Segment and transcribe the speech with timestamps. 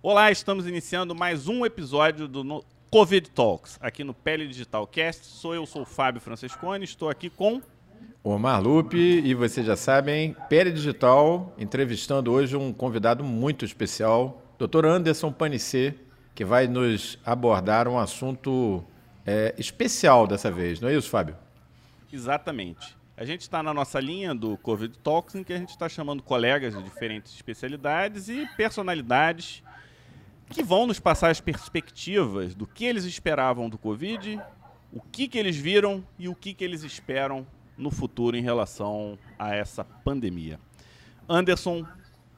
[0.00, 5.26] Olá, estamos iniciando mais um episódio do Covid Talks, aqui no Pele Digital Cast.
[5.26, 7.60] Sou eu, sou o Fábio Francescone, estou aqui com
[8.22, 14.86] Omar Lupe, e vocês já sabem, Pele Digital, entrevistando hoje um convidado muito especial, Dr.
[14.86, 15.96] Anderson Panicê,
[16.32, 18.84] que vai nos abordar um assunto
[19.26, 21.34] é, especial dessa vez, não é isso, Fábio?
[22.12, 22.96] Exatamente.
[23.16, 26.22] A gente está na nossa linha do Covid Talks, em que a gente está chamando
[26.22, 29.60] colegas de diferentes especialidades e personalidades
[30.50, 34.40] que vão nos passar as perspectivas do que eles esperavam do Covid,
[34.92, 39.18] o que, que eles viram e o que, que eles esperam no futuro em relação
[39.38, 40.58] a essa pandemia.
[41.28, 41.86] Anderson,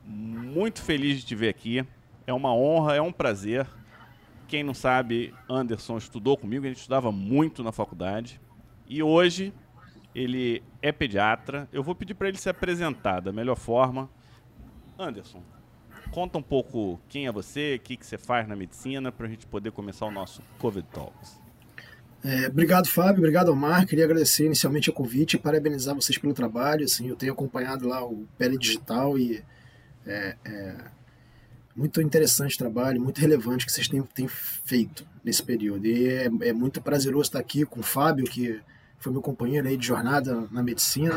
[0.05, 1.87] muito feliz de te ver aqui.
[2.27, 3.67] É uma honra, é um prazer.
[4.49, 8.41] Quem não sabe, Anderson estudou comigo, a gente estudava muito na faculdade.
[8.89, 9.55] E hoje
[10.13, 11.69] ele é pediatra.
[11.73, 14.11] Eu vou pedir para ele se apresentar da melhor forma.
[14.99, 15.43] Anderson,
[16.11, 19.31] conta um pouco quem é você, o que, que você faz na medicina, para a
[19.31, 21.41] gente poder começar o nosso COVID Talks.
[22.23, 23.19] É, obrigado, Fábio.
[23.19, 23.87] Obrigado, Omar.
[23.87, 26.85] Queria agradecer inicialmente o convite e parabenizar vocês pelo trabalho.
[26.85, 29.43] Assim, eu tenho acompanhado lá o Pele Digital e
[30.07, 30.77] é, é
[31.75, 35.87] muito interessante o trabalho, muito relevante que vocês têm, têm feito nesse período.
[35.87, 38.61] E é, é, muito prazeroso estar aqui com o Fábio, que
[38.99, 41.15] foi meu companheiro aí de jornada na medicina.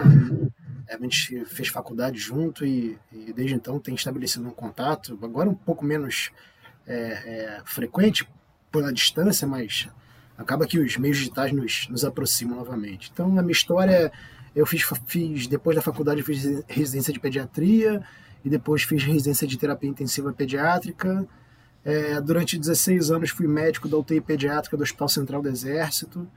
[0.89, 5.55] A gente fez faculdade junto e, e desde então tem estabelecido um contato, agora um
[5.55, 6.31] pouco menos
[6.85, 8.27] é, frequente
[8.71, 9.87] pela distância, mas
[10.37, 13.11] acaba que os meios digitais nos, nos aproximam novamente.
[13.13, 14.11] Então, a minha história,
[14.55, 18.03] eu fiz, fiz depois da faculdade, eu fiz residência de pediatria
[18.43, 21.25] e depois fiz residência de terapia intensiva pediátrica.
[21.85, 26.27] É, durante 16 anos fui médico da UTI pediátrica do Hospital Central do Exército,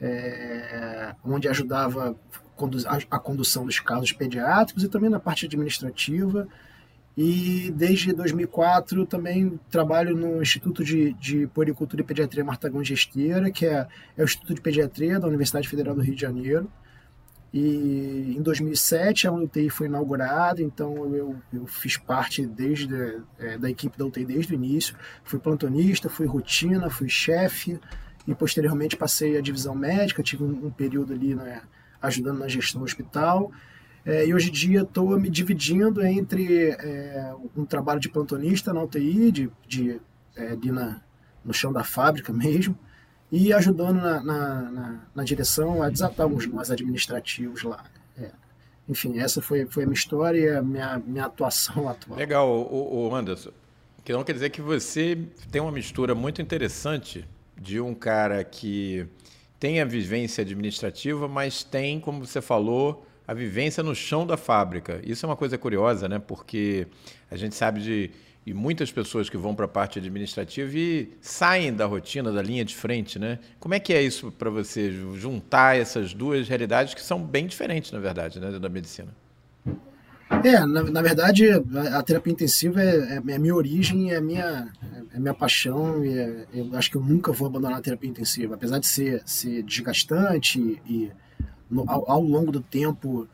[0.00, 2.16] é, onde ajudava
[3.10, 6.46] a, condução dos casos pediátricos e também na parte administrativa.
[7.16, 13.86] E desde 2004 também trabalho no Instituto de, de e Pediatria Martagão Gesteira, que é,
[14.16, 16.70] é o Instituto de Pediatria da Universidade Federal do Rio de Janeiro.
[17.52, 23.68] E em 2007 a UTI foi inaugurada, então eu, eu fiz parte desde é, da
[23.68, 24.96] equipe da UTI desde o início.
[25.22, 27.78] Fui plantonista, fui rotina, fui chefe
[28.26, 31.60] e posteriormente passei a divisão médica, tive um, um período ali né,
[32.02, 33.52] ajudando na gestão hospital.
[34.04, 38.82] É, e hoje em dia estou me dividindo entre é, um trabalho de plantonista na
[38.82, 40.00] UTI, de, de,
[40.36, 41.00] é, ali na,
[41.44, 42.76] no chão da fábrica mesmo,
[43.30, 47.84] e ajudando na, na, na, na direção a desatar alguns nós administrativos lá.
[48.18, 48.30] É.
[48.88, 52.18] Enfim, essa foi, foi a minha história e a minha, minha atuação atual.
[52.18, 53.52] Legal, o, o Anderson.
[54.02, 57.24] Então quer dizer que você tem uma mistura muito interessante
[57.56, 59.06] de um cara que
[59.62, 65.00] tem a vivência administrativa, mas tem, como você falou, a vivência no chão da fábrica.
[65.04, 66.18] Isso é uma coisa curiosa, né?
[66.18, 66.88] Porque
[67.30, 68.10] a gente sabe de
[68.44, 72.64] e muitas pessoas que vão para a parte administrativa e saem da rotina, da linha
[72.64, 73.38] de frente, né?
[73.60, 77.92] Como é que é isso para você juntar essas duas realidades que são bem diferentes,
[77.92, 79.14] na verdade, né, da medicina?
[80.44, 81.48] É, na, na verdade,
[81.92, 84.68] a terapia intensiva é, é, é, a minha origem, é a minha,
[85.12, 86.04] é a minha paixão.
[86.04, 89.22] E é, eu acho que eu nunca vou abandonar a terapia intensiva, apesar de ser,
[89.24, 91.10] ser desgastante e
[91.70, 93.28] no, ao, ao, longo do tempo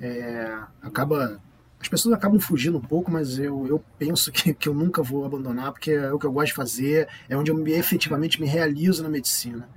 [0.00, 1.40] é, acaba
[1.80, 5.24] as pessoas acabam fugindo um pouco, mas eu, eu penso que, que eu nunca vou
[5.24, 8.48] abandonar, porque é o que eu gosto de fazer, é onde eu me, efetivamente me
[8.48, 9.68] realizo na medicina.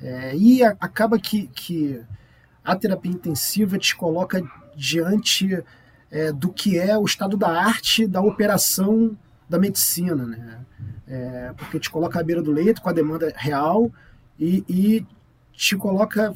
[0.00, 2.00] É, e a, acaba que, que
[2.64, 4.42] a terapia intensiva te coloca
[4.76, 5.62] diante
[6.10, 9.16] é, do que é o estado da arte da operação
[9.48, 10.58] da medicina, né?
[11.06, 13.90] É, porque te coloca à beira do leito com a demanda real
[14.38, 15.06] e, e
[15.52, 16.32] te coloca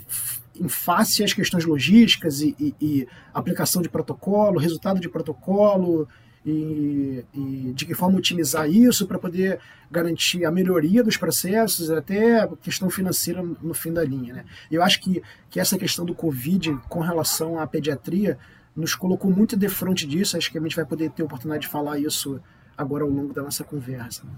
[0.61, 6.09] em face às questões logísticas e, e, e, aplicação de protocolo, resultado de protocolo
[6.45, 12.41] e, e de que forma otimizar isso para poder garantir a melhoria dos processos, até
[12.41, 14.35] a questão financeira no fim da linha.
[14.35, 14.45] Né?
[14.71, 18.39] Eu acho que, que essa questão do Covid com relação à pediatria
[18.75, 21.69] nos colocou muito de frente disso, acho que a gente vai poder ter oportunidade de
[21.69, 22.41] falar isso
[22.77, 24.25] agora ao longo da nossa conversa.
[24.25, 24.33] Né?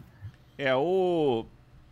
[0.59, 1.47] É, o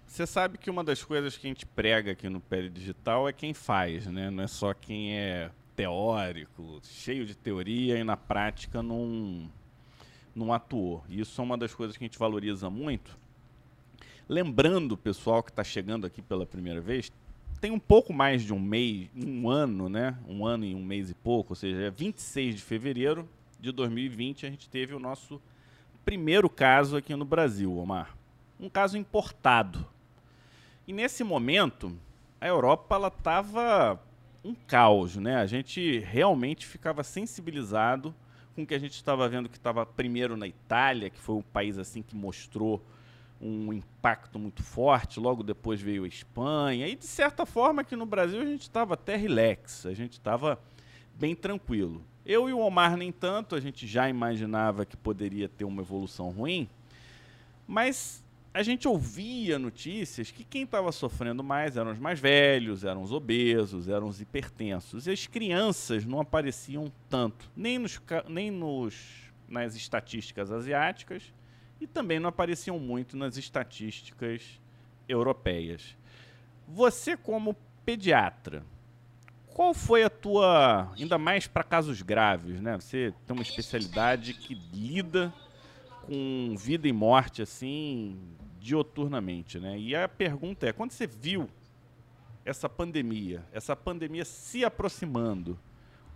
[0.06, 3.32] você sabe que uma das coisas que a gente prega aqui no Pele Digital é
[3.32, 4.30] quem faz, né?
[4.30, 9.50] Não é só quem é teórico, cheio de teoria e na prática não,
[10.32, 11.02] não atuou.
[11.08, 13.18] Isso é uma das coisas que a gente valoriza muito.
[14.28, 17.10] Lembrando, pessoal que está chegando aqui pela primeira vez,
[17.64, 20.18] tem um pouco mais de um mês, um ano, né?
[20.28, 23.26] Um ano e um mês e pouco, ou seja, é 26 de fevereiro
[23.58, 25.40] de 2020 a gente teve o nosso
[26.04, 28.14] primeiro caso aqui no Brasil, Omar.
[28.60, 29.82] Um caso importado.
[30.86, 31.96] E nesse momento,
[32.38, 33.98] a Europa ela estava
[34.44, 35.36] um caos, né?
[35.36, 38.14] A gente realmente ficava sensibilizado
[38.54, 41.42] com o que a gente estava vendo que estava primeiro na Itália, que foi um
[41.42, 42.84] país assim que mostrou
[43.44, 45.20] um impacto muito forte.
[45.20, 46.88] Logo depois veio a Espanha.
[46.88, 50.58] E de certa forma aqui no Brasil a gente estava até relax, a gente estava
[51.14, 52.02] bem tranquilo.
[52.24, 56.30] Eu e o Omar, nem tanto, a gente já imaginava que poderia ter uma evolução
[56.30, 56.66] ruim,
[57.66, 58.24] mas
[58.54, 63.12] a gente ouvia notícias que quem estava sofrendo mais eram os mais velhos, eram os
[63.12, 65.06] obesos, eram os hipertensos.
[65.06, 68.94] E as crianças não apareciam tanto, nem, nos, nem nos,
[69.46, 71.30] nas estatísticas asiáticas
[71.80, 74.60] e também não apareciam muito nas estatísticas
[75.08, 75.96] europeias.
[76.66, 78.64] Você, como pediatra,
[79.46, 82.74] qual foi a tua, ainda mais para casos graves, né?
[82.76, 85.32] Você tem uma especialidade que lida
[86.02, 88.18] com vida e morte assim
[88.58, 89.78] dioturnamente, né?
[89.78, 91.48] E a pergunta é, quando você viu
[92.44, 95.58] essa pandemia, essa pandemia se aproximando,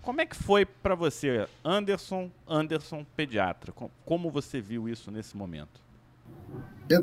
[0.02, 3.72] como é que foi para você, Anderson, Anderson pediatra?
[4.04, 5.80] Como você viu isso nesse momento?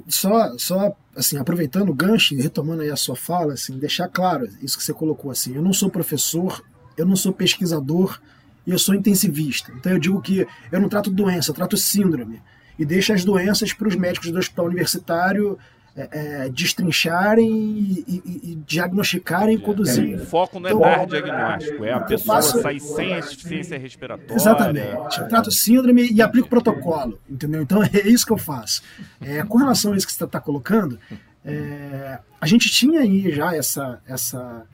[0.08, 4.48] Só, só assim, aproveitando o gancho e retomando aí a sua fala, assim, deixar claro
[4.62, 6.64] isso que você colocou assim, eu não sou professor,
[6.98, 8.20] eu não sou pesquisador
[8.66, 9.72] e eu sou intensivista.
[9.76, 12.42] Então eu digo que eu não trato doença, eu trato síndrome
[12.80, 15.58] e deixa as doenças para os médicos do hospital universitário
[15.96, 20.14] é, é, destrincharem e, e, e diagnosticarem e conduzirem.
[20.14, 22.62] É, o foco não é então, dar diagnóstico, é a pessoa faço...
[22.62, 24.36] sair sem insuficiência respiratória.
[24.36, 25.22] Exatamente.
[25.22, 27.62] Eu trato síndrome e aplico protocolo, entendeu?
[27.62, 28.84] Então é isso que eu faço.
[29.22, 31.00] É, com relação a isso que você está colocando,
[31.46, 34.66] é, a gente tinha aí já essa, essa,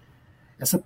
[0.57, 0.83] essa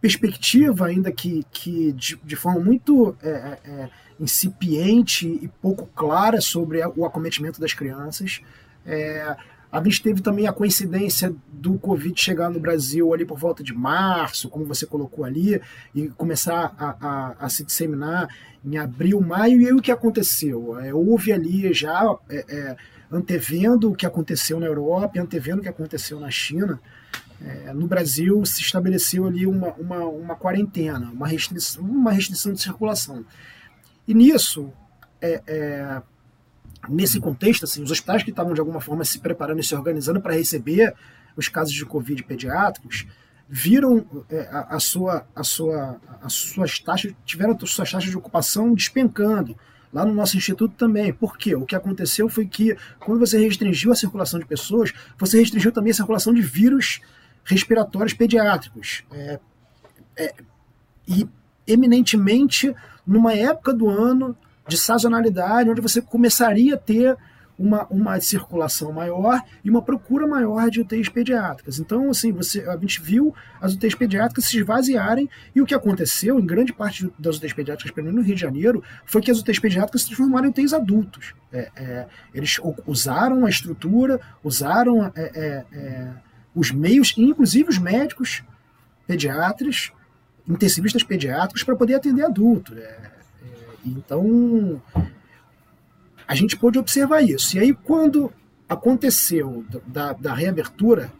[0.00, 6.40] perspectiva, ainda que, que de, de forma muito é, é, é, incipiente e pouco clara
[6.40, 8.40] sobre o acometimento das crianças.
[8.86, 9.36] É,
[9.74, 13.74] a gente teve também a coincidência do Covid chegar no Brasil ali por volta de
[13.74, 15.60] março, como você colocou ali,
[15.92, 18.28] e começar a, a, a se disseminar
[18.64, 19.60] em abril, maio.
[19.60, 20.78] E aí o que aconteceu?
[20.78, 22.76] É, houve ali já, é, é,
[23.10, 26.80] antevendo o que aconteceu na Europa, antevendo o que aconteceu na China,
[27.44, 32.62] é, no Brasil se estabeleceu ali uma, uma, uma quarentena, uma restrição, uma restrição de
[32.62, 33.24] circulação.
[34.06, 34.72] E nisso,
[35.20, 36.02] é, é,
[36.88, 40.20] nesse contexto, assim, os hospitais que estavam de alguma forma se preparando e se organizando
[40.20, 40.94] para receber
[41.36, 43.06] os casos de Covid pediátricos
[43.48, 48.16] viram é, a, a, sua, a sua, as suas taxas, tiveram as suas taxas de
[48.16, 49.56] ocupação despencando.
[49.92, 51.12] Lá no nosso instituto também.
[51.12, 51.54] Por quê?
[51.54, 55.92] O que aconteceu foi que, quando você restringiu a circulação de pessoas, você restringiu também
[55.92, 57.00] a circulação de vírus
[57.44, 59.04] respiratórios pediátricos.
[59.12, 59.38] É,
[60.16, 60.34] é,
[61.06, 61.28] e
[61.66, 62.74] eminentemente
[63.06, 67.16] numa época do ano de sazonalidade, onde você começaria a ter
[67.58, 71.78] uma, uma circulação maior e uma procura maior de UTIs pediátricas.
[71.78, 76.38] Então, assim, você, a gente viu as UTIs pediátricas se esvaziarem e o que aconteceu
[76.38, 79.38] em grande parte das UTIs pediátricas, pelo menos no Rio de Janeiro, foi que as
[79.38, 81.34] UTIs pediátricas se transformaram em UTIs adultos.
[81.52, 86.10] É, é, eles usaram a estrutura, usaram é, é, é
[86.54, 88.44] os meios, inclusive os médicos
[89.06, 89.90] pediatras,
[90.48, 92.74] intensivistas pediátricos, para poder atender adulto.
[93.84, 94.80] Então,
[96.26, 97.56] a gente pôde observar isso.
[97.56, 98.32] E aí, quando
[98.68, 101.12] aconteceu da, da reabertura,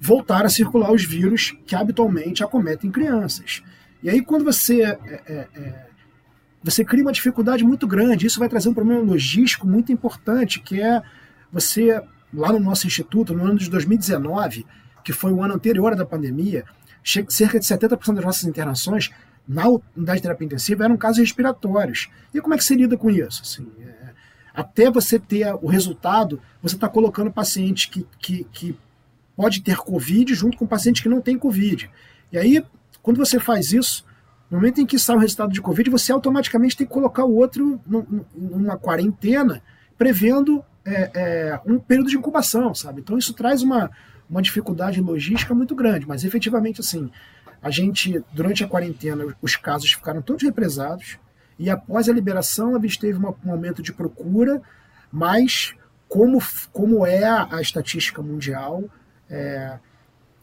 [0.00, 3.62] voltaram a circular os vírus que habitualmente acometem crianças.
[4.02, 5.86] E aí, quando você, é, é, é,
[6.62, 10.80] você cria uma dificuldade muito grande, isso vai trazer um problema logístico muito importante, que
[10.80, 11.02] é
[11.52, 12.02] você,
[12.32, 14.66] lá no nosso instituto, no ano de 2019,
[15.04, 16.64] que foi o ano anterior da pandemia,
[17.28, 19.10] cerca de 70% das nossas internações
[19.46, 22.08] na unidade de terapia intensiva eram casos respiratórios.
[22.32, 23.42] E como é que se lida com isso?
[23.42, 24.10] Assim, é,
[24.54, 28.76] até você ter o resultado, você está colocando paciente que, que, que
[29.36, 31.90] pode ter Covid junto com paciente que não tem Covid.
[32.32, 32.64] E aí,
[33.02, 34.04] quando você faz isso,
[34.50, 37.34] no momento em que sai o resultado de Covid, você automaticamente tem que colocar o
[37.34, 37.80] outro
[38.34, 39.62] numa quarentena,
[39.98, 43.00] prevendo é, é, um período de incubação, sabe?
[43.00, 43.90] Então isso traz uma,
[44.28, 47.10] uma dificuldade logística muito grande, mas efetivamente, assim,
[47.64, 51.18] a gente, durante a quarentena, os casos ficaram todos represados,
[51.58, 54.60] e após a liberação, a gente teve uma, um aumento de procura,
[55.10, 55.74] mas
[56.06, 58.84] como, como é a, a estatística mundial,
[59.30, 59.78] é,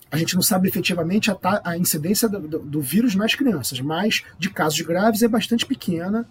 [0.09, 4.23] a gente não sabe efetivamente a, a incidência do, do, do, vírus nas crianças, mas
[4.39, 6.27] de casos graves é bastante pequena,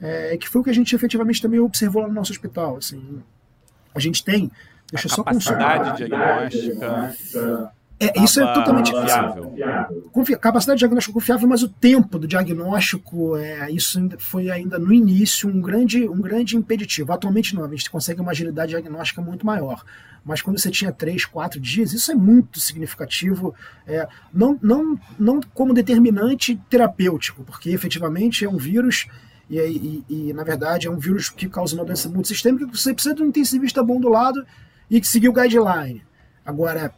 [0.00, 2.78] é, que foi o que a gente efetivamente também observou lá no nosso hospital.
[2.78, 3.22] Assim,
[3.94, 4.50] a gente tem,
[4.90, 7.72] deixa eu só capacidade diagnóstica
[8.06, 9.54] é, isso é totalmente fiável.
[10.10, 14.92] Confia, capacidade de diagnóstico confiável, mas o tempo do diagnóstico, é, isso foi ainda no
[14.92, 17.12] início um grande, um grande impeditivo.
[17.12, 19.84] Atualmente não, a gente consegue uma agilidade diagnóstica muito maior.
[20.24, 23.54] Mas quando você tinha três, quatro dias, isso é muito significativo,
[23.86, 29.06] é, não, não, não como determinante terapêutico, porque efetivamente é um vírus
[29.50, 32.94] e, e, e, na verdade é um vírus que causa uma doença muito sistêmica, você
[32.94, 34.46] precisa de um intensivista bom do lado
[34.88, 36.02] e que seguir o guideline.
[36.44, 36.94] Agora,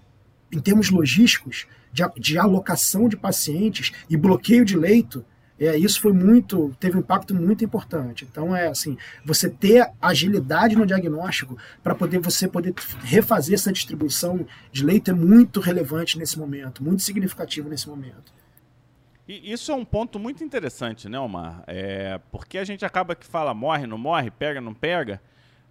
[0.55, 5.25] em termos logísticos, de, de alocação de pacientes e bloqueio de leito,
[5.59, 8.27] é, isso foi muito, teve um impacto muito importante.
[8.29, 14.45] Então é assim, você ter agilidade no diagnóstico para poder você poder refazer essa distribuição
[14.73, 18.33] de leito é muito relevante nesse momento, muito significativo nesse momento.
[19.27, 21.65] E isso é um ponto muito interessante, né, Omar?
[21.67, 25.21] É, porque a gente acaba que fala morre, não morre, pega, não pega.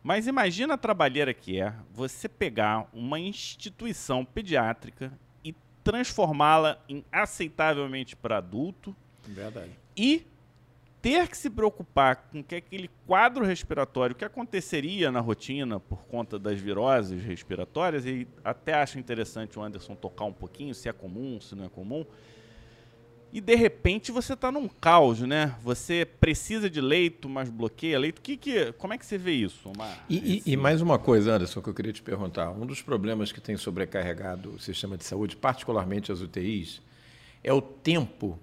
[0.03, 8.15] Mas imagina a trabalheira que é você pegar uma instituição pediátrica e transformá-la em aceitavelmente
[8.15, 8.95] para adulto
[9.27, 9.71] Verdade.
[9.95, 10.25] E
[11.01, 16.39] ter que se preocupar com que aquele quadro respiratório que aconteceria na rotina por conta
[16.39, 21.41] das viroses respiratórias, e até acho interessante o Anderson tocar um pouquinho se é comum,
[21.41, 22.05] se não é comum.
[23.33, 25.55] E de repente você está num caos, né?
[25.63, 28.21] Você precisa de leito, mas bloqueia leito.
[28.21, 30.05] Que, que, como é que você vê isso, Omar?
[30.07, 32.51] E, e, e mais uma coisa, Anderson, que eu queria te perguntar.
[32.51, 36.79] Um dos problemas que tem sobrecarregado o sistema de saúde, particularmente as UTIs,
[37.43, 38.37] é o tempo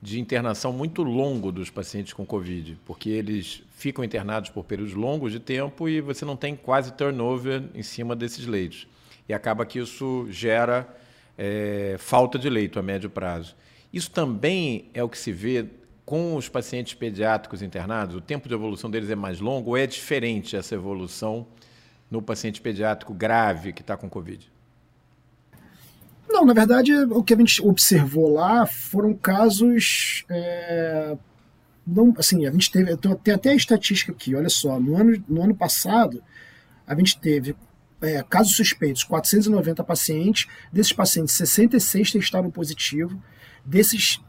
[0.00, 5.32] de internação muito longo dos pacientes com Covid, porque eles ficam internados por períodos longos
[5.32, 8.86] de tempo e você não tem quase turnover em cima desses leitos.
[9.26, 10.86] E acaba que isso gera
[11.38, 13.56] é, falta de leito a médio prazo.
[13.92, 15.66] Isso também é o que se vê
[16.04, 18.16] com os pacientes pediátricos internados?
[18.16, 21.46] O tempo de evolução deles é mais longo ou é diferente essa evolução
[22.10, 24.50] no paciente pediátrico grave que está com Covid?
[26.28, 30.24] Não, na verdade, o que a gente observou lá foram casos.
[30.28, 31.16] É,
[31.86, 32.96] não, assim, a gente teve.
[32.96, 34.78] Tem até a estatística aqui, olha só.
[34.78, 36.22] No ano, no ano passado,
[36.86, 37.56] a gente teve
[38.02, 40.46] é, casos suspeitos, 490 pacientes.
[40.70, 43.20] Desses pacientes, 66 testaram positivo.
[43.68, 44.20] Desses,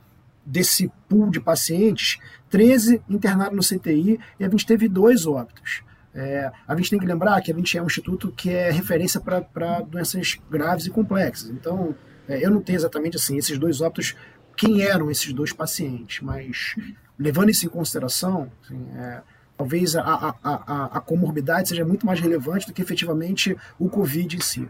[0.46, 2.18] desse pool de pacientes,
[2.50, 5.82] 13 internaram no CTI e a gente teve dois óbitos.
[6.14, 9.22] É, a gente tem que lembrar que a gente é um instituto que é referência
[9.22, 11.50] para doenças graves e complexas.
[11.50, 11.96] Então,
[12.28, 14.16] é, eu não tenho exatamente assim esses dois óbitos,
[14.58, 16.76] quem eram esses dois pacientes, mas
[17.18, 19.22] levando isso em consideração, assim, é,
[19.58, 24.36] talvez a, a, a, a, comorbidade seja muito mais relevante do que efetivamente o Covid
[24.36, 24.68] em si.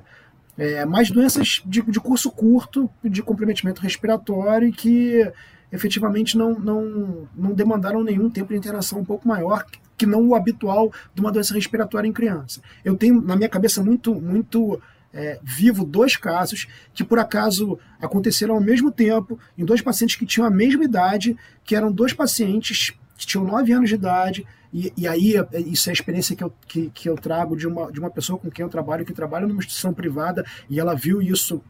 [0.57, 5.31] É, mas doenças de, de curso curto, de comprometimento respiratório, que
[5.71, 9.65] efetivamente não, não, não demandaram nenhum tempo de internação um pouco maior,
[9.97, 12.61] que não o habitual de uma doença respiratória em criança.
[12.83, 14.81] Eu tenho na minha cabeça muito, muito
[15.13, 20.25] é, vivo dois casos que por acaso aconteceram ao mesmo tempo em dois pacientes que
[20.25, 24.93] tinham a mesma idade, que eram dois pacientes que tinham 9 anos de idade, e,
[24.95, 27.91] e aí é, isso é a experiência que eu, que, que eu trago de uma,
[27.91, 31.21] de uma pessoa com quem eu trabalho, que trabalha numa instituição privada, e ela viu
[31.21, 31.61] isso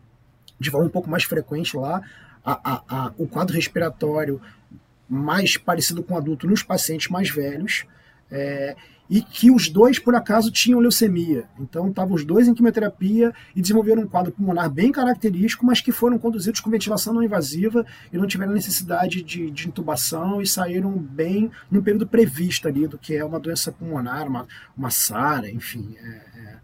[0.59, 2.01] de forma um pouco mais frequente lá,
[2.43, 4.41] a, a, a, o quadro respiratório
[5.07, 7.85] mais parecido com adulto nos pacientes mais velhos,
[8.29, 8.75] é,
[9.09, 11.45] e que os dois, por acaso, tinham leucemia.
[11.59, 15.91] Então, estavam os dois em quimioterapia e desenvolveram um quadro pulmonar bem característico, mas que
[15.91, 20.91] foram conduzidos com ventilação não invasiva e não tiveram necessidade de, de intubação e saíram
[20.91, 24.47] bem no período previsto ali, do que é uma doença pulmonar, uma,
[24.77, 25.95] uma SARA, enfim.
[25.97, 26.59] É,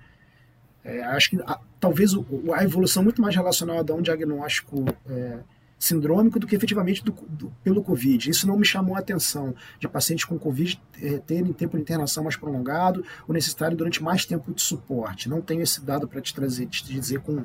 [0.84, 4.86] é, é acho que a, talvez o, a evolução muito mais relacionada a um diagnóstico
[5.10, 5.40] é,
[5.78, 8.30] sindrômico do que efetivamente do, do, pelo Covid.
[8.30, 12.24] Isso não me chamou a atenção de pacientes com Covid é, terem tempo de internação
[12.24, 15.30] mais prolongado ou necessitarem durante mais tempo de suporte.
[15.30, 17.44] Não tenho esse dado para te trazer, te dizer com,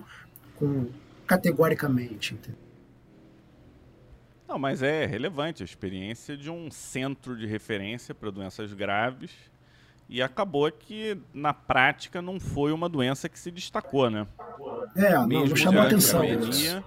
[0.56, 0.86] com
[1.26, 2.38] categoricamente.
[4.48, 9.30] Não, mas é relevante a experiência de um centro de referência para doenças graves
[10.08, 14.26] e acabou que na prática não foi uma doença que se destacou, né?
[14.96, 16.20] É, não, não chamou a atenção.
[16.20, 16.82] Pandemia,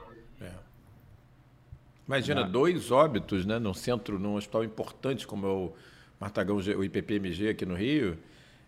[2.07, 2.48] Imagina, ah.
[2.48, 5.74] dois óbitos né, num centro, num hospital importante como é o
[6.19, 8.17] Martagão, o IPPMG aqui no Rio,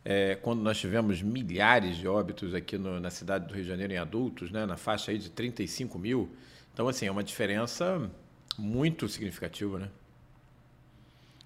[0.04, 3.94] é, quando nós tivemos milhares de óbitos aqui no, na cidade do Rio de Janeiro
[3.94, 6.30] em adultos, né, na faixa aí de 35 mil.
[6.74, 8.10] Então, assim, é uma diferença
[8.58, 9.90] muito significativa, né?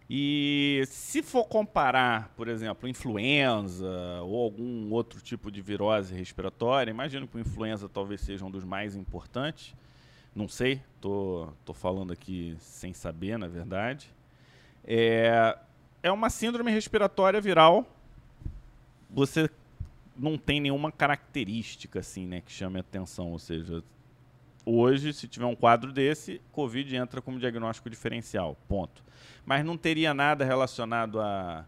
[0.10, 3.88] E se for comparar, por exemplo, influenza
[4.24, 8.63] ou algum outro tipo de virose respiratória, imagino que o influenza talvez seja um dos
[8.63, 9.75] mais importantes.
[10.36, 14.13] Não sei, tô, tô falando aqui sem saber, na verdade.
[14.83, 15.57] É,
[16.01, 17.86] é uma síndrome respiratória viral.
[19.09, 19.50] Você
[20.15, 23.31] não tem nenhuma característica assim, né, que chame atenção.
[23.31, 23.83] Ou seja,
[24.65, 28.57] hoje, se tiver um quadro desse, Covid entra como diagnóstico diferencial.
[28.67, 29.03] Ponto.
[29.45, 31.65] Mas não teria nada relacionado a,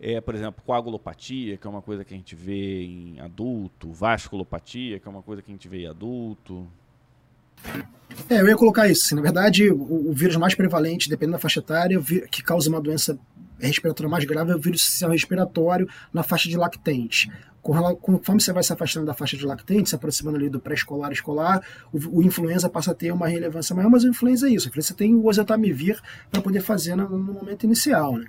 [0.00, 4.98] é, por exemplo, coagulopatia, que é uma coisa que a gente vê em adulto, vasculopatia,
[5.00, 6.66] que é uma coisa que a gente vê em adulto.
[8.28, 9.06] É, eu ia colocar isso.
[9.06, 12.00] Assim, na verdade, o, o, vírus mais prevalente, dependendo da faixa etária,
[12.30, 13.18] que causa uma doença
[13.58, 17.30] respiratória mais grave é o vírus sistema respiratório na faixa de lactente.
[17.60, 21.62] Conforme você vai se afastando da faixa de lactente, se aproximando ali do pré-escolar escolar,
[21.92, 24.68] o, o, influenza passa a ter uma relevância maior, mas o influenza é isso.
[24.68, 26.00] A influenza tem o oseltamivir
[26.30, 28.16] para poder fazer no, no, momento inicial.
[28.16, 28.26] Né?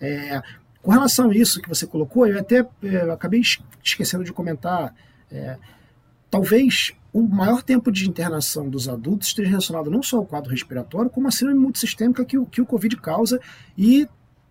[0.00, 0.42] É,
[0.82, 3.40] com relação a isso que você colocou, eu até é, acabei
[3.82, 4.94] esquecendo de comentar.
[5.30, 5.56] É,
[6.30, 11.10] talvez o maior tempo de internação dos adultos esteja relacionado não só ao quadro respiratório,
[11.10, 13.40] como a síndrome multissistêmica que o, que o Covid causa
[13.76, 14.06] e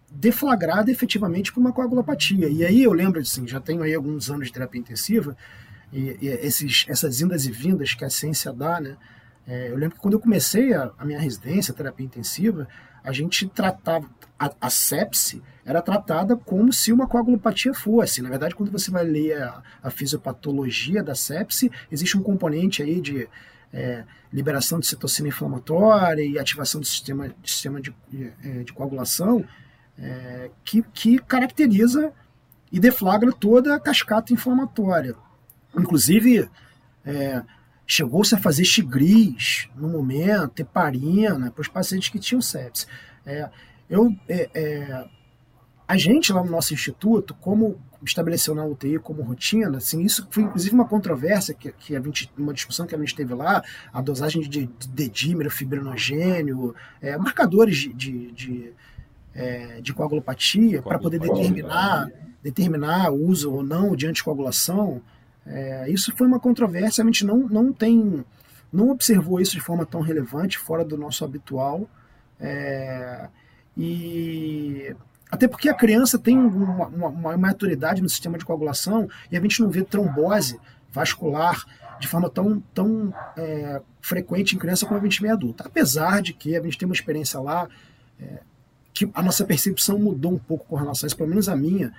[0.10, 2.48] deflagrada efetivamente por uma coagulopatia.
[2.50, 5.38] E aí eu lembro, assim, já tenho aí alguns anos de terapia intensiva,
[5.91, 8.98] e, e esses, essas indas e vindas que a ciência dá, né?
[9.48, 12.67] É, eu lembro que quando eu comecei a, a, minha residência, a terapia intensiva,
[13.08, 14.06] a gente tratava,
[14.38, 18.22] a, a sepse era tratada como se uma coagulopatia fosse.
[18.22, 23.00] Na verdade, quando você vai ler a, a fisiopatologia da sepse, existe um componente aí
[23.00, 23.30] de
[23.72, 29.46] é, liberação de citocina inflamatória e ativação do sistema, sistema de, de, é, de coagulação,
[29.98, 32.12] é, que, que caracteriza
[32.70, 35.16] e deflagra toda a cascata inflamatória.
[35.78, 36.50] Inclusive,
[37.06, 37.42] é,
[37.88, 42.86] chegou-se a fazer xigris no momento, heparina, para os pacientes que tinham sepsis.
[43.25, 43.50] É,
[43.89, 45.06] eu, é, é,
[45.88, 50.44] a gente lá no nosso instituto, como estabeleceu na UTI como rotina, assim, isso foi
[50.44, 54.01] inclusive uma controvérsia que, que a gente, uma discussão que a gente teve lá, a
[54.01, 58.74] dosagem de, de dedímero, fibrinogênio, é, marcadores de, de, de
[59.38, 62.10] é, de coagulopatia para poder determinar,
[62.41, 65.01] determinar o uso ou não de anticoagulação,
[65.48, 68.24] é, isso foi uma controvérsia, a gente não, não tem,
[68.72, 71.89] não observou isso de forma tão relevante, fora do nosso habitual,
[72.39, 73.30] é,
[73.75, 74.96] e
[75.32, 79.42] até porque a criança tem uma, uma, uma, maturidade no sistema de coagulação e a
[79.42, 80.60] gente não vê trombose
[80.92, 81.66] vascular
[82.00, 85.63] de forma tão, tão é, frequente em criança como a gente vê em adulta.
[85.66, 87.68] Apesar de que a gente tem uma experiência lá,
[88.20, 88.39] é,
[88.94, 91.94] que a nossa percepção mudou um pouco com relação a isso, pelo menos a minha,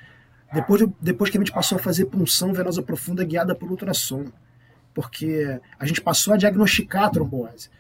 [0.53, 4.27] depois, de, depois que a gente passou a fazer punção venosa profunda guiada por ultrassom.
[4.95, 7.71] Porque a gente passou a diagnosticar a trombose.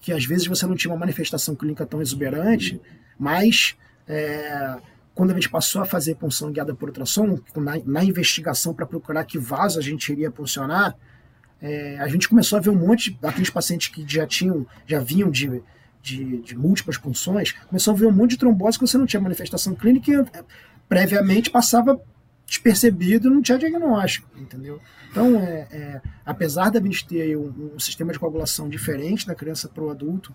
[0.00, 2.80] Que às vezes você não tinha uma manifestação clínica tão exuberante,
[3.18, 3.76] mas
[4.06, 4.76] é,
[5.14, 9.24] quando a gente passou a fazer punção guiada por ultrassom, na, na investigação para procurar
[9.24, 10.96] que vaso a gente iria puncionar,
[11.60, 15.30] é, a gente começou a ver um monte, aqueles pacientes que já tinham, já vinham
[15.30, 15.62] de
[16.02, 19.20] de, de múltiplas punções, começou a ver um monte de trombose que você não tinha
[19.20, 20.44] manifestação clínica e eh,
[20.88, 22.00] previamente passava
[22.48, 24.80] despercebido não tinha diagnóstico, entendeu?
[25.10, 29.68] Então, é, é, apesar da gente ter um, um, sistema de coagulação diferente da criança
[29.68, 30.34] para o adulto,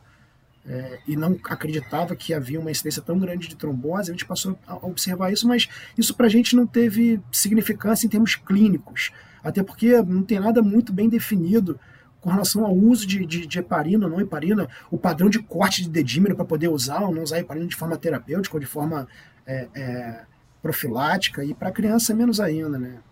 [0.66, 4.58] é, e não acreditava que havia uma incidência tão grande de trombose, a gente passou
[4.66, 9.12] a observar isso, mas isso para a gente não teve significância em termos clínicos,
[9.44, 11.78] até porque não tem nada muito bem definido
[12.22, 15.82] com relação ao uso de, de, de heparina ou não heparina, o padrão de corte
[15.82, 19.06] de dedímero para poder usar ou não usar heparina de forma terapêutica ou de forma
[19.46, 20.22] é, é,
[20.64, 23.04] profilática, e para criança menos ainda, né?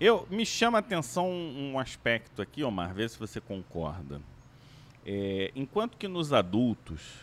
[0.00, 4.18] Eu, me chama a atenção um aspecto aqui, Omar, vê se você concorda.
[5.04, 7.16] É, enquanto que nos adultos,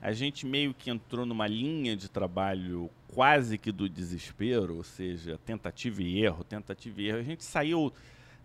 [0.00, 5.40] a gente meio que entrou numa linha de trabalho quase que do desespero, ou seja,
[5.44, 7.18] tentativa e erro, tentativa e erro.
[7.18, 7.92] A gente saiu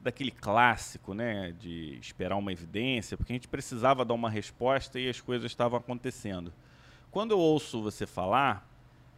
[0.02, 5.10] daquele clássico, né, de esperar uma evidência, porque a gente precisava dar uma resposta e
[5.10, 6.52] as coisas estavam acontecendo.
[7.12, 8.69] Quando eu ouço você falar,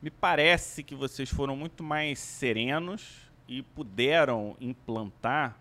[0.02, 5.58] me parece que vocês foram muito mais serenos e puderam implantar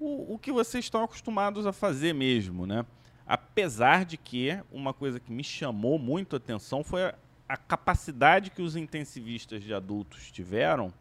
[0.00, 2.86] o, o que vocês estão acostumados a fazer mesmo, né?
[3.26, 7.14] Apesar de que uma coisa que me chamou muito a atenção foi a,
[7.46, 10.92] a capacidade que os intensivistas de adultos tiveram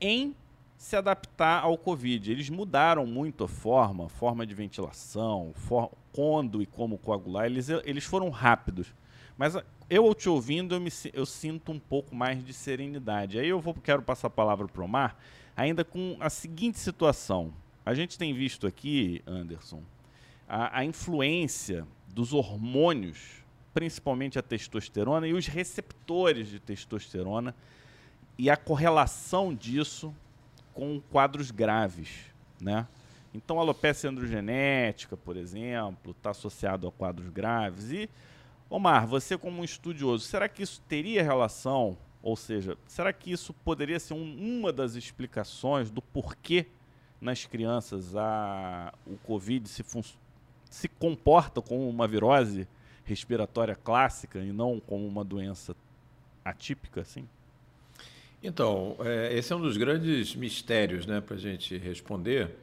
[0.00, 0.34] em
[0.76, 2.30] se adaptar ao Covid.
[2.30, 7.46] Eles mudaram muito a forma, forma de ventilação, for, quando e como coagular.
[7.46, 8.94] Eles, eles foram rápidos.
[9.36, 9.56] Mas
[9.90, 13.38] eu te ouvindo, eu, me, eu sinto um pouco mais de serenidade.
[13.38, 15.16] Aí eu vou, quero passar a palavra para o Omar,
[15.56, 17.52] ainda com a seguinte situação.
[17.84, 19.82] A gente tem visto aqui, Anderson,
[20.48, 27.54] a, a influência dos hormônios, principalmente a testosterona e os receptores de testosterona,
[28.36, 30.14] e a correlação disso
[30.74, 32.26] com quadros graves,
[32.60, 32.86] né?
[33.34, 37.90] Então, alopecia androgenética, por exemplo, está associado a quadros graves.
[37.90, 38.08] E,
[38.70, 43.52] Omar, você como um estudioso, será que isso teria relação, ou seja, será que isso
[43.52, 46.66] poderia ser um, uma das explicações do porquê
[47.20, 49.82] nas crianças a, o Covid se,
[50.70, 52.68] se comporta como uma virose
[53.04, 55.74] respiratória clássica e não como uma doença
[56.44, 57.26] atípica, assim?
[58.42, 62.54] Então, é, esse é um dos grandes mistérios né, para a gente responder,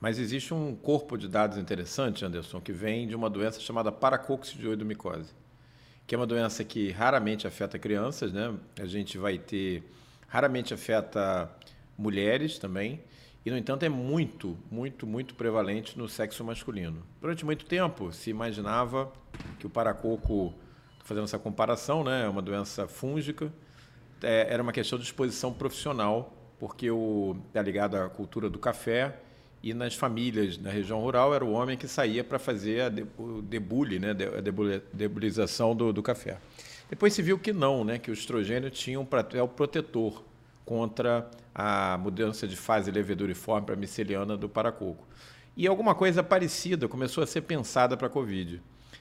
[0.00, 5.32] Mas existe um corpo de dados interessante, Anderson, que vem de uma doença chamada paracoccioidomicose,
[6.06, 8.54] que é uma doença que raramente afeta crianças, né?
[8.78, 9.82] A gente vai ter
[10.28, 11.50] raramente afeta
[11.96, 13.00] mulheres também,
[13.44, 17.02] e no entanto é muito, muito, muito prevalente no sexo masculino.
[17.20, 19.12] Durante muito tempo se imaginava
[19.58, 20.54] que o paracoco,
[21.04, 23.52] fazendo essa comparação, né, é uma doença fúngica,
[24.22, 29.20] é, era uma questão de exposição profissional, porque o, é ligado à cultura do café
[29.64, 33.06] e nas famílias na região rural era o homem que saía para fazer a de,
[33.16, 34.40] o debule, né, a
[34.92, 36.36] debulização do, do, café.
[36.90, 40.22] Depois se viu que não, né, que o estrogênio tinha um papel protetor
[40.66, 45.02] contra a mudança de fase leveduriforme para miceliana do paracoco.
[45.56, 48.60] E alguma coisa parecida começou a ser pensada para a Covid.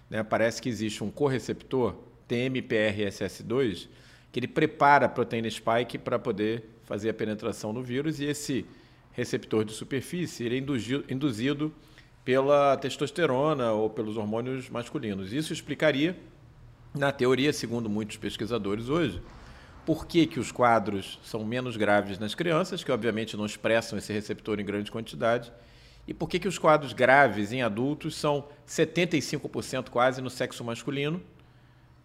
[0.09, 0.23] Né?
[0.23, 1.93] Parece que existe um correceptor,
[2.29, 3.89] TMPRSS2,
[4.31, 8.65] que ele prepara a proteína spike para poder fazer a penetração no vírus e esse
[9.13, 11.73] receptor de superfície ele é induzido
[12.25, 15.33] pela testosterona ou pelos hormônios masculinos.
[15.33, 16.17] Isso explicaria,
[16.93, 19.21] na teoria, segundo muitos pesquisadores hoje,
[19.85, 24.13] por que, que os quadros são menos graves nas crianças, que obviamente não expressam esse
[24.13, 25.51] receptor em grande quantidade,
[26.07, 31.21] e por que, que os quadros graves em adultos são 75% quase no sexo masculino,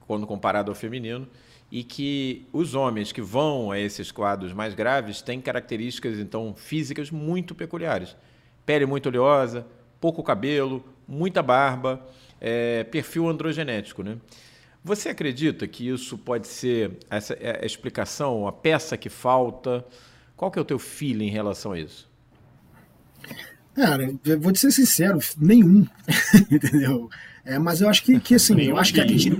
[0.07, 1.29] quando comparado ao feminino,
[1.70, 7.11] e que os homens que vão a esses quadros mais graves têm características então físicas
[7.11, 8.16] muito peculiares.
[8.64, 9.66] Pele muito oleosa,
[10.00, 12.07] pouco cabelo, muita barba,
[12.40, 14.02] é, perfil androgenético.
[14.02, 14.16] Né?
[14.83, 19.85] Você acredita que isso pode ser essa, é, a explicação, a peça que falta?
[20.37, 22.09] Qual que é o teu feeling em relação a isso?
[23.78, 25.86] Cara, eu vou te ser sincero, nenhum.
[26.50, 27.08] Entendeu?
[27.44, 29.38] É, mas eu acho que, que assim, eu acho que a questão.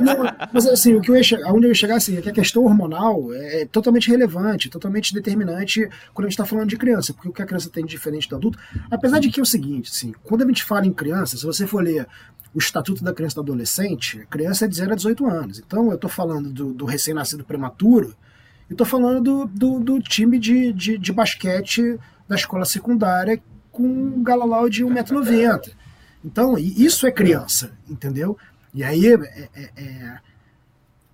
[0.00, 2.32] não, mas assim, o que eu ia aonde eu ia chegar assim, é que a
[2.32, 7.28] questão hormonal é totalmente relevante, totalmente determinante quando a gente está falando de criança, porque
[7.28, 8.58] o que a criança tem de diferente do adulto,
[8.90, 11.66] apesar de que é o seguinte, assim, quando a gente fala em criança, se você
[11.66, 12.06] for ler
[12.54, 15.58] o Estatuto da Criança e do Adolescente, a criança é de 0 a 18 anos.
[15.58, 18.14] Então eu estou falando do, do recém-nascido prematuro
[18.68, 23.82] e estou falando do, do, do, time de, de, de basquete da escola secundária com
[23.82, 25.72] um galalau de 1,90m.
[26.24, 28.38] Então, isso é criança, entendeu?
[28.72, 29.14] E aí, é,
[29.54, 30.18] é, é,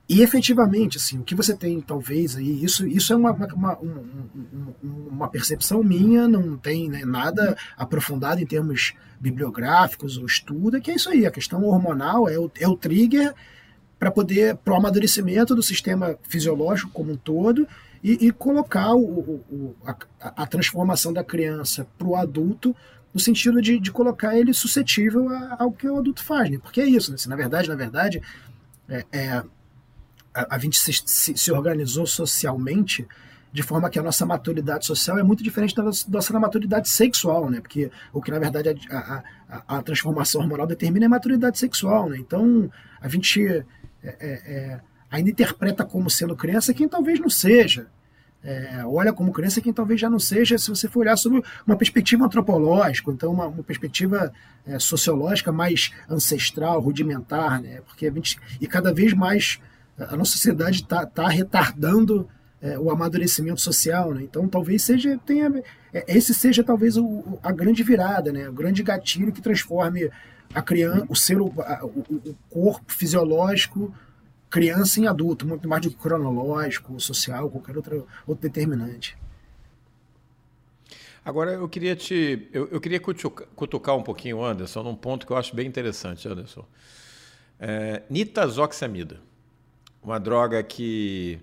[0.08, 4.74] e efetivamente, assim, o que você tem, talvez, aí, isso, isso é uma, uma, uma,
[4.82, 10.90] uma percepção minha, não tem né, nada aprofundado em termos bibliográficos ou estudo, é que
[10.90, 13.34] é isso aí, a questão hormonal é o, é o trigger
[13.98, 17.66] para poder, para o amadurecimento do sistema fisiológico como um todo
[18.02, 22.74] e, e colocar o, o, a, a transformação da criança para o adulto
[23.12, 26.58] no sentido de, de colocar ele suscetível ao que o adulto faz, né?
[26.58, 27.16] Porque é isso, né?
[27.16, 28.22] Se, na verdade, na verdade,
[28.88, 29.28] é, é
[30.34, 33.06] a, a, gente se, se, se, organizou socialmente
[33.50, 36.88] de forma que a nossa maturidade social é muito diferente da nossa, da nossa maturidade
[36.88, 37.60] sexual, né?
[37.60, 42.10] Porque o que, na verdade, a, a, a transformação hormonal determina é a maturidade sexual,
[42.10, 42.18] né?
[42.18, 43.64] Então, a gente é,
[44.02, 47.86] é, é ainda interpreta como sendo criança quem talvez não seja,
[48.42, 51.76] é, olha como criança quem talvez já não seja, se você for olhar sobre uma
[51.76, 54.32] perspectiva antropológica, então uma, uma perspectiva
[54.66, 57.80] é, sociológica mais ancestral, rudimentar, né?
[57.86, 59.58] Porque a gente, e cada vez mais
[59.98, 62.28] a nossa sociedade está tá retardando
[62.62, 64.22] é, o amadurecimento social, né?
[64.22, 68.48] Então talvez seja tenha é, esse seja talvez o, a grande virada, né?
[68.48, 70.08] O grande gatilho que transforme
[70.54, 73.92] a criança, o ser, o, o corpo fisiológico
[74.50, 79.16] criança em adulto, muito mais do que cronológico, social, qualquer outro, outro determinante.
[81.24, 82.48] Agora eu queria te.
[82.52, 86.64] Eu, eu queria cutucar um pouquinho, Anderson, num ponto que eu acho bem interessante, Anderson.
[87.60, 89.20] É, nitazoxamida,
[90.02, 91.38] uma droga que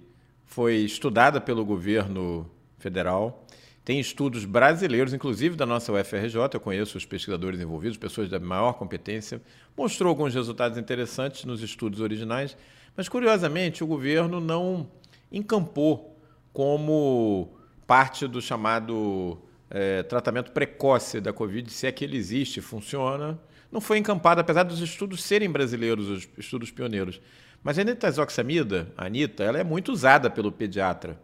[0.46, 3.46] foi estudada pelo governo federal.
[3.84, 8.74] Tem estudos brasileiros, inclusive da nossa UFRJ, eu conheço os pesquisadores envolvidos, pessoas da maior
[8.74, 9.40] competência.
[9.78, 12.58] Mostrou alguns resultados interessantes nos estudos originais,
[12.96, 14.88] mas, curiosamente, o governo não
[15.32, 16.18] encampou
[16.54, 17.50] como
[17.86, 19.38] parte do chamado
[19.70, 23.38] é, tratamento precoce da Covid, se é que ele existe, funciona.
[23.72, 27.20] Não foi encampado, apesar dos estudos serem brasileiros, os estudos pioneiros.
[27.62, 31.20] Mas a nitazoxamida, a Anita, ela é muito usada pelo pediatra.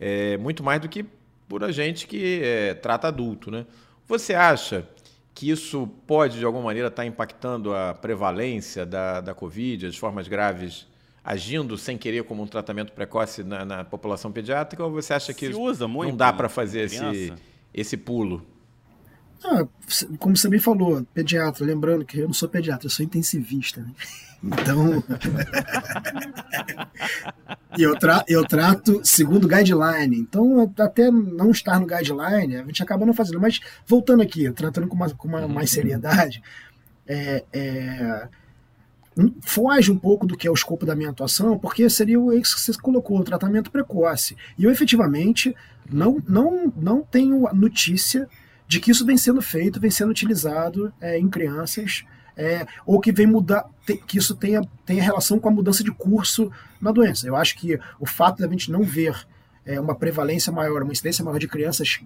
[0.00, 1.04] É, muito mais do que
[1.48, 3.50] por a gente que é, trata adulto.
[3.50, 3.66] Né?
[4.08, 4.88] Você acha
[5.34, 10.26] que isso pode, de alguma maneira, estar impactando a prevalência da, da Covid, as formas
[10.26, 10.86] graves
[11.24, 15.48] agindo sem querer como um tratamento precoce na, na população pediátrica ou você acha que
[15.48, 17.32] usa muito não dá para fazer esse,
[17.72, 18.44] esse pulo?
[19.42, 19.66] Ah,
[20.18, 23.80] como você bem falou, pediatra, lembrando que eu não sou pediatra, eu sou intensivista.
[23.80, 23.90] Né?
[24.44, 25.02] Então.
[27.78, 30.18] eu, tra eu trato segundo guideline.
[30.18, 33.40] Então, até não estar no guideline, a gente acaba não fazendo.
[33.40, 36.42] Mas, voltando aqui, tratando com, uma, com uma, mais seriedade,
[37.06, 38.28] é, é,
[39.42, 42.48] foge um pouco do que é o escopo da minha atuação, porque seria o que
[42.48, 44.36] você colocou, o tratamento precoce.
[44.58, 45.54] E eu efetivamente
[45.90, 48.28] não, não, não tenho notícia
[48.66, 52.04] de que isso vem sendo feito, vem sendo utilizado é, em crianças,
[52.36, 53.64] é, ou que vem mudar,
[54.06, 56.50] que isso tenha, tenha relação com a mudança de curso
[56.80, 57.26] na doença.
[57.26, 59.26] Eu acho que o fato de a gente não ver
[59.64, 62.00] é, uma prevalência maior, uma incidência maior de crianças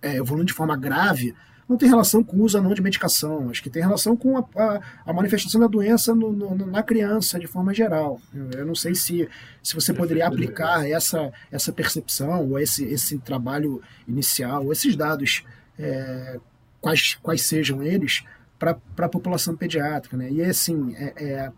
[0.00, 1.34] é, evoluindo de forma grave,
[1.72, 4.44] não tem relação com o uso não de medicação, acho que tem relação com a,
[4.56, 8.20] a, a manifestação da doença no, no, na criança de forma geral.
[8.32, 9.28] Eu, eu, não sei se,
[9.62, 15.44] se você poderia aplicar essa, essa percepção ou esse, esse trabalho inicial, ou esses dados
[15.78, 16.38] é,
[16.80, 18.22] quais, quais sejam eles,
[18.58, 20.16] para a população pediátrica.
[20.16, 20.30] Né?
[20.30, 21.52] E assim, é, é,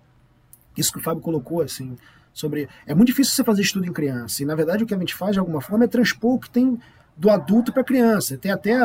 [0.77, 1.97] isso que o Fábio colocou, assim,
[2.33, 2.69] sobre.
[2.87, 4.43] É muito difícil você fazer estudo em criança.
[4.43, 6.51] E na verdade o que a gente faz de alguma forma é transpor o que
[6.51, 6.79] tem
[7.17, 8.37] do adulto para a criança.
[8.37, 8.77] Tem até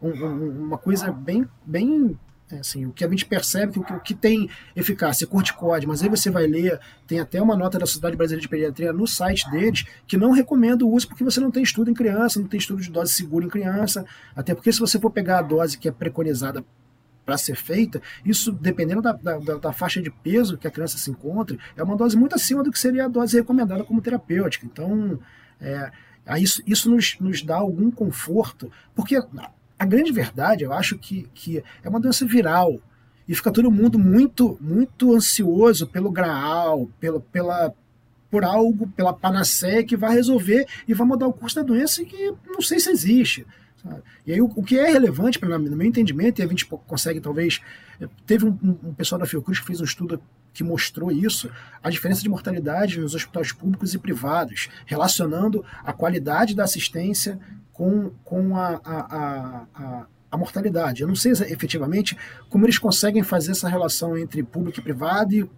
[0.00, 2.18] um, uma coisa bem, bem
[2.50, 6.00] é assim, o que a gente percebe que o que tem eficácia é corticóide, mas
[6.00, 9.50] aí você vai ler, tem até uma nota da Sociedade Brasileira de Pediatria no site
[9.50, 12.58] deles que não recomenda o uso porque você não tem estudo em criança, não tem
[12.58, 15.88] estudo de dose segura em criança, até porque se você for pegar a dose que
[15.88, 16.64] é preconizada
[17.24, 21.10] para ser feita, isso dependendo da, da, da, faixa de peso que a criança se
[21.10, 24.64] encontre, é uma dose muito acima do que seria a dose recomendada como terapêutica.
[24.64, 25.18] Então,
[25.60, 25.90] é,
[26.38, 29.16] isso, isso nos, nos dá algum conforto, porque
[29.78, 32.80] a grande verdade, eu acho que, que é uma doença viral.
[33.28, 37.74] E fica todo mundo muito muito ansioso pelo graal, pelo, pela,
[38.30, 42.32] por algo, pela panaceia que vai resolver e vai mudar o curso da doença que
[42.46, 43.46] não sei se existe.
[44.26, 47.60] E aí o, que é relevante, no meu entendimento, e a gente consegue talvez.
[48.26, 50.20] Teve um, um pessoal da Fiocruz que fez um estudo
[50.56, 51.50] que mostrou isso,
[51.82, 57.38] a diferença de mortalidade nos hospitais públicos e privados, relacionando a qualidade da assistência
[57.74, 61.02] com, com a, a, a, a mortalidade.
[61.02, 62.16] Eu não sei efetivamente
[62.48, 65.50] como eles conseguem fazer essa relação entre público e privado e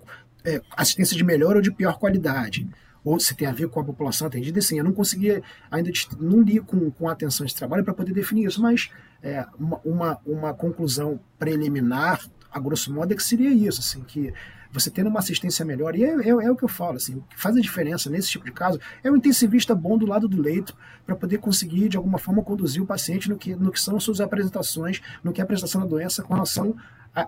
[0.45, 2.69] é, assistência de melhor ou de pior qualidade
[3.05, 6.43] ou se tem a ver com a população atendida, sim, eu não consegui, ainda não
[6.43, 8.91] li com, com atenção esse trabalho para poder definir isso, mas
[9.23, 14.35] é, uma, uma, uma, conclusão preliminar, a grosso modo, é que seria isso, assim, que
[14.70, 17.22] você tendo uma assistência melhor, e é, é, é, o que eu falo, assim, o
[17.22, 20.40] que faz a diferença nesse tipo de caso é o intensivista bom do lado do
[20.40, 20.76] leito
[21.07, 24.20] para poder conseguir, de alguma forma, conduzir o paciente no que, no que são suas
[24.20, 26.76] apresentações, no que é a apresentação da doença com relação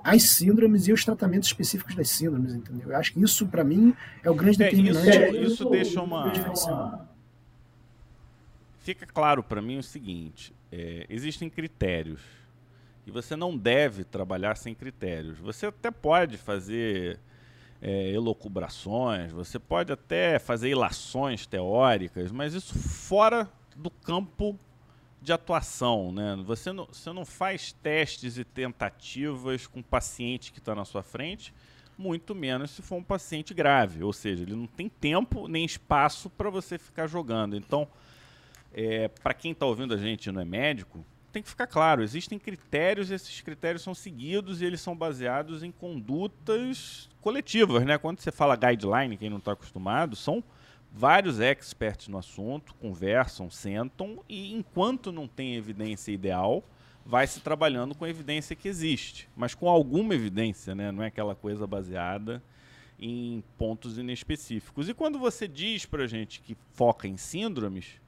[0.05, 2.91] as síndromes e os tratamentos específicos das síndromes, entendeu?
[2.91, 5.09] Eu acho que isso, para mim, é o grande é, determinante.
[5.09, 7.09] Isso, isso deixa uma...
[8.81, 12.21] Fica claro para mim o seguinte, é, existem critérios
[13.07, 15.39] e você não deve trabalhar sem critérios.
[15.39, 17.19] Você até pode fazer
[17.83, 24.59] é, elocubrações, você pode até fazer ilações teóricas, mas isso fora do campo
[25.23, 26.37] de atuação, né?
[26.45, 31.03] Você não, você não faz testes e tentativas com o paciente que está na sua
[31.03, 31.53] frente,
[31.97, 36.31] muito menos se for um paciente grave, ou seja, ele não tem tempo nem espaço
[36.31, 37.57] para você ficar jogando.
[37.57, 37.87] Então,
[38.73, 42.03] é, para quem está ouvindo a gente e não é médico, tem que ficar claro,
[42.03, 47.99] existem critérios, esses critérios são seguidos e eles são baseados em condutas coletivas, né?
[47.99, 50.43] Quando você fala guideline, quem não está acostumado, são
[50.93, 56.65] Vários experts no assunto conversam, sentam e enquanto não tem evidência ideal,
[57.07, 60.91] vai se trabalhando com a evidência que existe, mas com alguma evidência, né?
[60.91, 62.43] Não é aquela coisa baseada
[62.99, 64.89] em pontos inespecíficos.
[64.89, 68.01] E quando você diz para gente que foca em síndromes,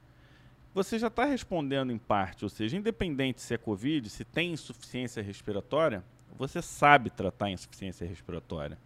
[0.73, 5.21] você já está respondendo em parte, ou seja, independente se é Covid, se tem insuficiência
[5.21, 6.03] respiratória,
[6.37, 8.77] você sabe tratar insuficiência respiratória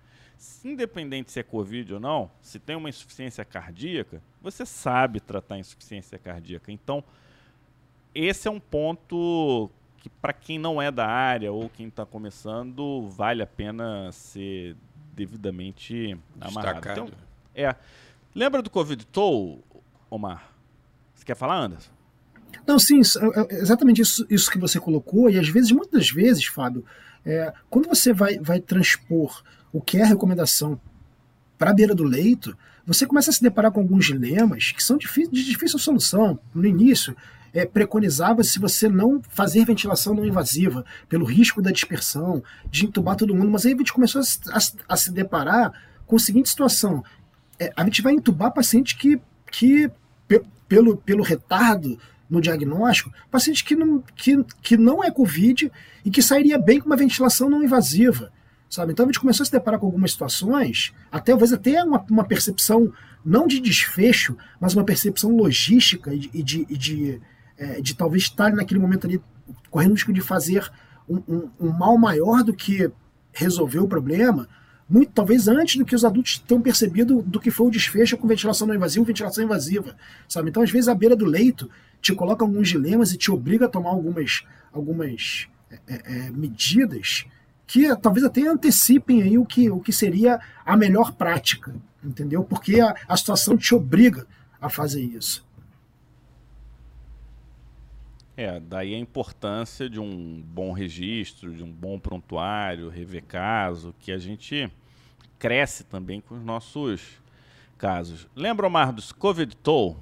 [0.64, 6.18] independente se é Covid ou não, se tem uma insuficiência cardíaca, você sabe tratar insuficiência
[6.18, 6.72] cardíaca.
[6.72, 7.04] Então,
[8.14, 13.08] esse é um ponto que, para quem não é da área ou quem está começando,
[13.10, 14.76] vale a pena ser
[15.14, 16.90] devidamente amarrado.
[16.92, 17.10] Então,
[17.56, 17.76] é.
[18.36, 19.64] Lembra do Covid Toll,
[20.10, 20.52] Omar?
[21.28, 21.92] Quer falar, Anderson?
[22.66, 26.46] Não, sim, é, é exatamente isso, isso que você colocou, e às vezes, muitas vezes,
[26.46, 26.86] Fábio,
[27.26, 30.80] é, quando você vai, vai transpor o que é recomendação
[31.58, 34.98] para a beira do leito, você começa a se deparar com alguns dilemas que são
[34.98, 35.06] de
[35.44, 36.40] difícil solução.
[36.56, 37.14] No início,
[37.54, 43.18] é, preconizava se você não fazer ventilação não invasiva, pelo risco da dispersão, de entubar
[43.18, 44.60] todo mundo, mas aí a gente começou a, a,
[44.94, 45.74] a se deparar
[46.06, 47.04] com a seguinte situação:
[47.60, 49.20] é, a gente vai entubar paciente que,
[49.52, 49.92] que
[50.68, 51.98] pelo, pelo retardo
[52.30, 55.72] no diagnóstico, paciente que não, que, que não é Covid
[56.04, 58.32] e que sairia bem com uma ventilação não invasiva.
[58.70, 58.92] Sabe?
[58.92, 62.26] Então a gente começou a se deparar com algumas situações, até talvez até uma, uma
[62.26, 62.92] percepção
[63.24, 67.22] não de desfecho, mas uma percepção logística e de, de, de,
[67.58, 69.22] é, de, talvez estar naquele momento ali
[69.70, 70.70] correndo risco de fazer
[71.08, 72.92] um, um, um mal maior do que
[73.32, 74.50] resolver o problema,
[74.90, 78.28] muito talvez antes do que os adultos tenham percebido do que foi o desfecho com
[78.28, 79.96] ventilação não invasiva ventilação invasiva,
[80.28, 80.50] sabe?
[80.50, 81.70] Então, às vezes, a beira do leito
[82.02, 87.26] te coloca alguns dilemas e te obriga a tomar algumas, algumas é, é, é medidas
[87.66, 92.44] que talvez até antecipem aí o que, o que seria a melhor prática, entendeu?
[92.44, 94.26] Porque a, a situação te obriga
[94.60, 95.47] a fazer isso.
[98.38, 104.12] É, daí a importância de um bom registro, de um bom prontuário, rever caso, que
[104.12, 104.72] a gente
[105.40, 107.02] cresce também com os nossos
[107.80, 108.28] casos.
[108.36, 109.98] Lembra, Omar, dos Covid Toll?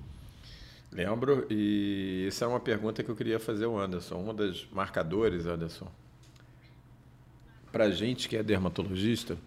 [0.91, 4.15] Lembro, e essa é uma pergunta que eu queria fazer ao Anderson.
[4.15, 5.89] Um dos marcadores, Anderson,
[7.71, 9.37] para a gente que é dermatologista,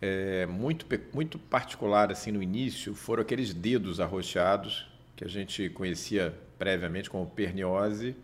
[0.00, 6.34] é muito, muito particular assim no início foram aqueles dedos arroxeados que a gente conhecia
[6.62, 8.14] previamente como perniose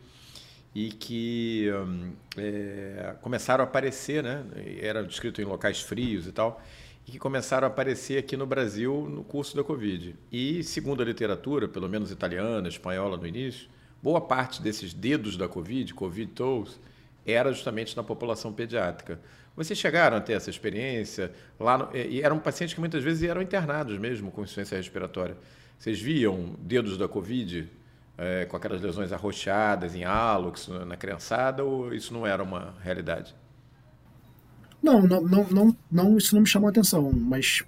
[0.73, 4.45] e que hum, é, começaram a aparecer, né?
[4.81, 6.63] Era descrito em locais frios e tal,
[7.05, 10.15] e que começaram a aparecer aqui no Brasil no curso da Covid.
[10.31, 13.69] E segundo a literatura, pelo menos italiana, espanhola no início,
[14.01, 16.79] boa parte desses dedos da Covid, Covid toes,
[17.27, 19.21] era justamente na população pediátrica.
[19.57, 23.43] Vocês chegaram a ter essa experiência lá no, e eram pacientes que muitas vezes eram
[23.43, 25.37] internados mesmo com insuficiência respiratória.
[25.77, 27.69] Vocês viam dedos da Covid
[28.19, 33.35] é, com aquelas lesões arroxeadas em hálux na criançada ou isso não era uma realidade?
[34.83, 37.63] Não, não, não, não, não isso não me chamou a atenção, mas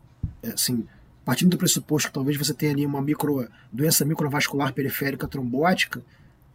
[0.52, 0.86] assim,
[1.24, 6.02] partindo do pressuposto que talvez você tenha ali uma micro, doença microvascular periférica trombótica,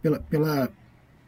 [0.02, 0.70] pela, pela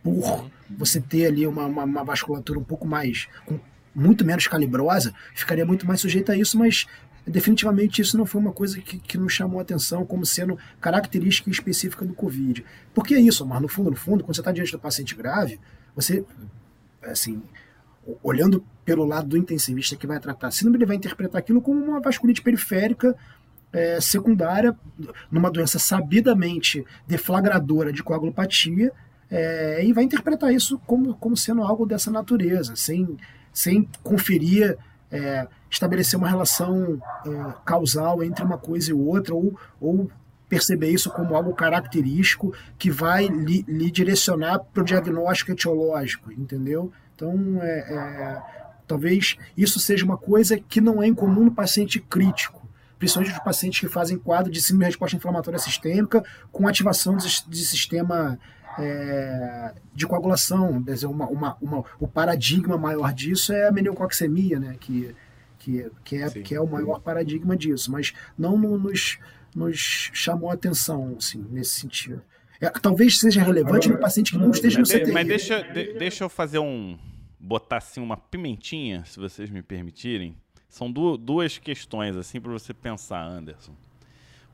[0.04, 3.60] por você ter ali uma, uma, uma vasculatura um pouco mais, com
[3.94, 6.86] muito menos calibrosa, ficaria muito mais sujeita a isso, mas
[7.28, 11.50] definitivamente isso não foi uma coisa que, que nos chamou a atenção como sendo característica
[11.50, 12.66] específica do Covid.
[12.94, 15.60] Porque é isso, mas no fundo, no fundo, quando você está diante do paciente grave,
[15.96, 16.24] você,
[17.04, 17.42] assim,
[18.24, 21.84] olhando pelo lado do intensivista que vai tratar a síndrome, ele vai interpretar aquilo como
[21.84, 23.16] uma vasculite periférica
[23.74, 24.76] é, secundária,
[25.30, 28.92] numa doença sabidamente deflagradora de coagulopatia,
[29.30, 33.18] é, e vai interpretar isso como, como sendo algo dessa natureza, sem,
[33.52, 34.78] sem conferir
[35.12, 40.10] é, estabelecer uma relação é, causal entre uma coisa e outra, ou, ou
[40.50, 46.92] perceber isso como algo característico que vai lhe, lhe direcionar para o diagnóstico etiológico, entendeu?
[47.16, 48.42] Então, é, é,
[48.88, 52.68] talvez isso seja uma coisa que não é incomum no paciente crítico,
[52.98, 57.28] principalmente os pacientes que fazem quadro de síndrome de resposta inflamatória sistêmica com ativação de,
[57.48, 58.40] de sistema
[58.80, 60.84] é, de coagulação.
[61.04, 64.76] Uma, uma, uma, o paradigma maior disso é a meniococcemia, né?
[64.80, 65.16] que,
[65.58, 69.18] que, que, é, que é o maior paradigma disso, mas não nos,
[69.56, 72.22] nos chamou a atenção assim, nesse sentido.
[72.60, 75.12] É, talvez seja relevante no paciente que não esteja no CTI.
[75.12, 76.98] Mas deixa, de, deixa eu fazer um.
[77.40, 80.36] botar assim uma pimentinha, se vocês me permitirem.
[80.68, 83.74] São du duas questões assim para você pensar, Anderson.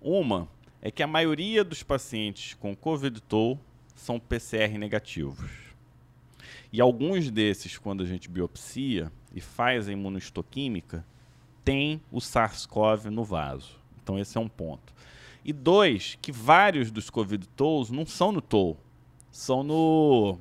[0.02, 0.50] Uma
[0.82, 3.58] é que a maioria dos pacientes com COVID-TOL
[3.96, 5.52] são PCR negativos.
[6.72, 11.06] E alguns desses, quando a gente biopsia e faz a imunohistoquímica,
[11.64, 13.80] tem o SARS-CoV no vaso.
[14.02, 14.94] Então esse é um ponto.
[15.46, 18.78] E dois, que vários dos COVID tolls não são no toll,
[19.32, 20.40] são no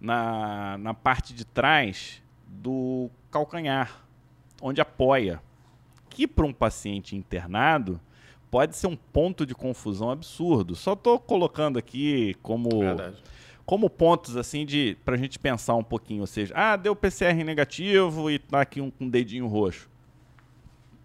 [0.00, 4.04] na, na parte de trás do calcanhar,
[4.60, 5.40] onde apoia.
[6.10, 8.00] Que para um paciente internado
[8.56, 10.74] pode ser um ponto de confusão absurdo.
[10.74, 12.70] Só estou colocando aqui como
[13.66, 17.44] como pontos assim de para a gente pensar um pouquinho, ou seja, ah, deu PCR
[17.44, 19.90] negativo e tá aqui um com um dedinho roxo.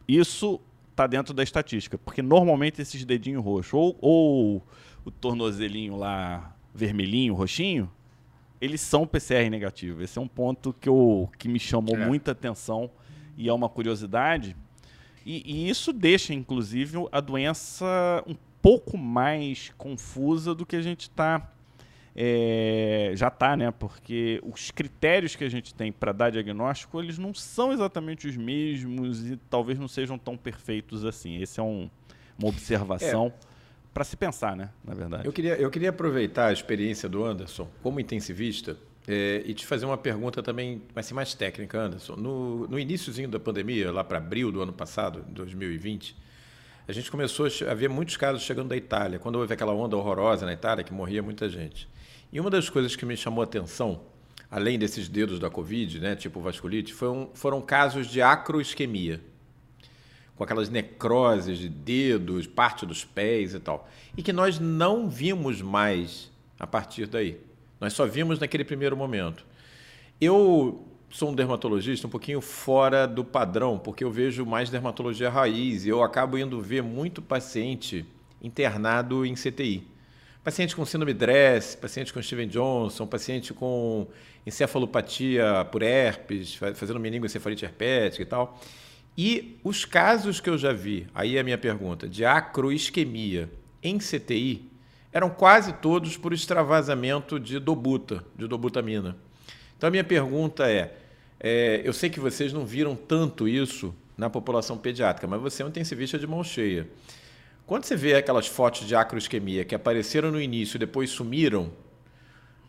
[0.08, 0.62] Isso
[0.96, 4.64] tá dentro da estatística, porque normalmente esses dedinhos roxos ou, ou
[5.04, 7.92] o tornozelinho lá vermelhinho, roxinho,
[8.62, 10.02] eles são PCR negativo.
[10.02, 12.06] Esse é um ponto que, eu, que me chamou é.
[12.06, 12.90] muita atenção
[13.36, 14.56] e é uma curiosidade.
[15.26, 17.86] E, e, isso deixa, inclusive, a doença
[18.28, 21.52] um pouco mais confusa do que a gente está.
[22.14, 23.72] É, já está, né?
[23.72, 28.36] Porque os critérios que a gente tem para dar diagnóstico, eles não são exatamente os
[28.36, 31.42] mesmos e talvez não sejam tão perfeitos assim.
[31.42, 31.90] Esse é um,
[32.38, 33.34] uma observação é.
[33.94, 34.70] para se pensar, né?
[34.84, 35.26] Na verdade.
[35.26, 38.76] Eu queria, eu queria aproveitar a experiência do Anderson como intensivista
[39.08, 42.16] é, e te fazer uma pergunta também, vai ser mais técnica, Anderson.
[42.16, 46.16] No, no iníciozinho da pandemia, lá para abril do ano passado, 2020,
[46.88, 50.46] a gente começou a ver muitos casos chegando da Itália, quando houve aquela onda horrorosa
[50.46, 51.88] na Itália, que morria muita gente.
[52.32, 54.02] E uma das coisas que me chamou a atenção,
[54.50, 59.22] além desses dedos da Covid, né, tipo vasculite, foram, casos de acroisquemia,
[60.36, 63.90] com aquelas necroses de dedos, parte dos pés e tal.
[64.18, 67.40] E que nós não vimos mais a partir daí.
[67.82, 69.44] Nós só vimos naquele primeiro momento.
[70.22, 75.84] Eu sou um dermatologista um pouquinho fora do padrão, porque eu vejo mais dermatologia raiz
[75.84, 78.06] e eu acabo indo ver muito paciente
[78.40, 79.84] internado em CTI.
[80.44, 84.08] Paciente com síndrome Dress, paciente com Steven Johnson, paciente com
[84.46, 88.60] encefalopatia por herpes, fazendo meningoencefalite herpética e tal.
[89.18, 93.50] E os casos que eu já vi, aí é a minha pergunta, de acroisquemia
[93.84, 94.71] em CTI,
[95.14, 99.18] eram quase todos por extravasamento de dobuta, de dobutamina.
[99.78, 100.96] Então a minha pergunta é,
[101.40, 105.66] é, eu sei que vocês não viram tanto isso na população pediátrica, mas você é
[105.66, 106.88] um intensivista de mão cheia.
[107.66, 111.72] Quando você vê aquelas fotos de acroisquemia que apareceram no início e depois sumiram,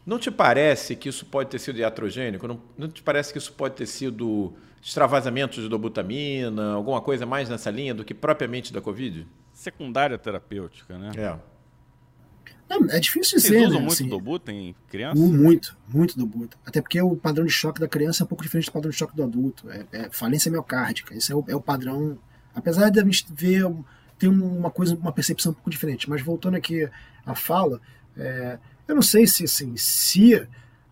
[0.07, 2.49] não te parece que isso pode ter sido iatrogênico?
[2.49, 7.49] Não, não te parece que isso pode ter sido extravasamento de dobutamina, alguma coisa mais
[7.49, 9.27] nessa linha do que propriamente da Covid?
[9.53, 11.11] Secundária terapêutica, né?
[11.17, 11.52] É.
[12.91, 13.49] É difícil dizer.
[13.49, 13.81] Vocês usam né?
[13.81, 15.21] muito assim, Dobuta em criança?
[15.21, 16.57] Muito, muito do Buta.
[16.65, 18.97] Até porque o padrão de choque da criança é um pouco diferente do padrão de
[18.97, 19.71] choque do adulto.
[19.71, 21.15] É, é falência miocárdica.
[21.15, 22.19] Esse é o, é o, padrão.
[22.55, 23.65] Apesar de a gente ver
[24.19, 26.09] tem uma coisa, uma percepção um pouco diferente.
[26.09, 26.89] Mas voltando aqui
[27.27, 27.81] à fala,
[28.17, 30.47] é, eu não sei se assim, se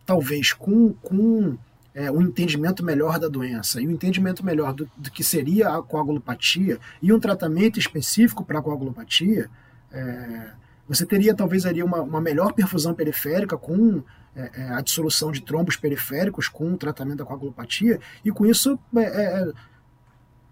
[0.05, 1.57] talvez com, com
[1.95, 5.83] é, um entendimento melhor da doença e um entendimento melhor do, do que seria a
[5.83, 9.49] coagulopatia e um tratamento específico para a coagulopatia,
[9.93, 10.51] é,
[10.91, 14.03] você teria talvez ali uma, uma melhor perfusão periférica com
[14.34, 18.76] é, é a dissolução de trombos periféricos com o tratamento da coagulopatia e com isso
[18.97, 19.53] é, é,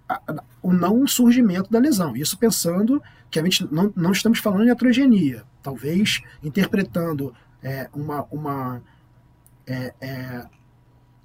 [0.09, 2.15] a, o não surgimento da lesão.
[2.17, 8.25] Isso pensando que a gente não, não estamos falando de atrogenia, talvez interpretando é, uma,
[8.31, 8.81] uma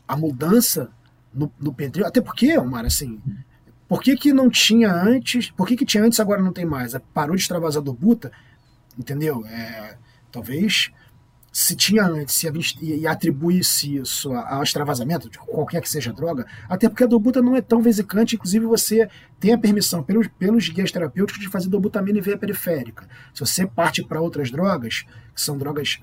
[0.07, 0.89] a mudança
[1.31, 3.21] no, no pedreiro, até porque, Omar, assim,
[3.87, 6.93] por que, que não tinha antes, por que, que tinha antes agora não tem mais?
[7.13, 8.31] Parou de extravasar do buta,
[8.97, 9.45] entendeu?
[9.45, 9.97] É,
[10.31, 10.91] talvez
[11.53, 12.49] se tinha antes se
[12.81, 17.43] e, atribuísse isso ao extravasamento, de qualquer que seja a droga, até porque a dobuta
[17.43, 19.07] não é tão vesicante, inclusive você
[19.39, 23.07] tem a permissão pelos, pelos guias terapêuticos de fazer dobutamina em veia periférica.
[23.31, 25.99] Se você parte para outras drogas, que são drogas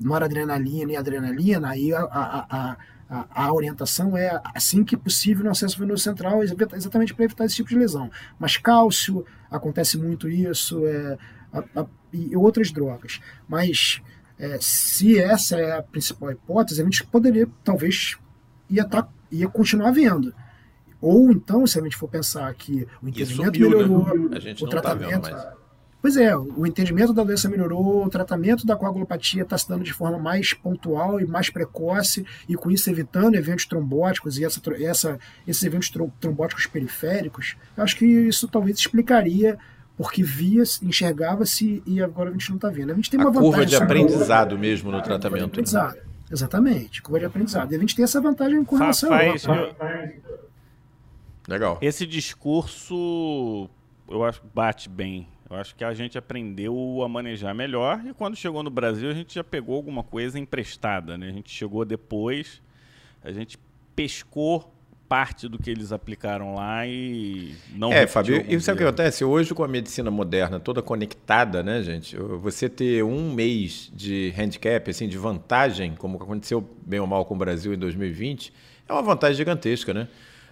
[0.00, 2.76] noradrenalina e adrenalina, aí a, a, a
[3.06, 7.56] a, a, orientação é assim que possível no acesso venoso central, exatamente para evitar esse
[7.56, 8.10] tipo de lesão.
[8.38, 11.18] Mas cálcio, acontece muito isso, é,
[11.54, 13.20] a, a, e outras drogas.
[13.48, 14.02] Mas
[14.38, 18.18] é, se essa é a principal hipótese, a gente poderia, talvez,
[18.68, 20.34] ia, tá, ia continuar vendo.
[21.00, 23.76] Ou então, se a gente for pensar que o entendimento subiu, né?
[23.76, 24.54] melhorou, né?
[24.58, 25.30] o não tratamento.
[25.30, 25.54] Tá.
[26.04, 29.92] Pois é, o entendimento da doença melhorou, o tratamento da coagulopatia está se dando de
[29.92, 35.18] forma mais pontual e mais precoce, e com isso evitando eventos trombóticos e essa, essa,
[35.48, 35.90] esses eventos
[36.20, 37.56] trombóticos periféricos.
[37.74, 39.58] Eu acho que isso talvez explicaria
[39.96, 42.92] porque via, enxergava-se e agora a gente não está vendo.
[42.92, 43.50] A gente tem uma a vantagem.
[43.50, 45.30] Curva de aprendizado mesmo no tratamento.
[45.30, 45.94] Curva de aprendizado.
[45.94, 46.02] Né?
[46.30, 47.72] Exatamente, curva de aprendizado.
[47.72, 49.44] E a gente tem essa vantagem com relação Rapaz.
[51.46, 51.78] Legal.
[51.80, 53.68] Esse discurso
[54.08, 55.28] eu acho que bate bem.
[55.48, 59.14] Eu acho que a gente aprendeu a manejar melhor e quando chegou no Brasil a
[59.14, 61.28] gente já pegou alguma coisa emprestada, né?
[61.28, 62.60] A gente chegou depois,
[63.22, 63.58] a gente
[63.94, 64.73] pescou
[65.14, 69.24] parte do que eles aplicaram lá e não É, Fábio, e sabe o que acontece?
[69.24, 72.16] Hoje, com a medicina moderna toda conectada, né, gente?
[72.16, 77.36] Você ter um mês de handicap, assim, de vantagem, como aconteceu bem ou mal com
[77.36, 78.52] o Brasil em 2020,
[78.88, 80.08] é uma vantagem gigantesca, né?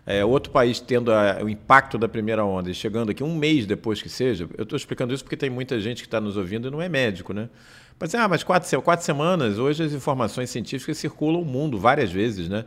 [0.07, 3.67] É, outro país tendo a, o impacto da primeira onda e chegando aqui um mês
[3.67, 6.69] depois que seja, eu estou explicando isso porque tem muita gente que está nos ouvindo
[6.69, 7.49] e não é médico, né?
[7.99, 12.49] Mas, ah, mas quatro, quatro semanas, hoje as informações científicas circulam o mundo várias vezes,
[12.49, 12.65] né?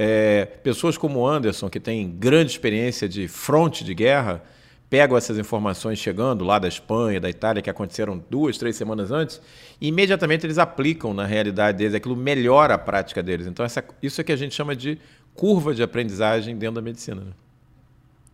[0.00, 4.40] É, pessoas como Anderson, que tem grande experiência de fronte de guerra,
[4.88, 9.40] pegam essas informações chegando lá da Espanha, da Itália, que aconteceram duas, três semanas antes,
[9.80, 13.48] e imediatamente eles aplicam na realidade deles, aquilo melhora a prática deles.
[13.48, 15.00] Então, essa, isso é que a gente chama de
[15.34, 17.22] curva de aprendizagem dentro da medicina.
[17.22, 17.32] Né?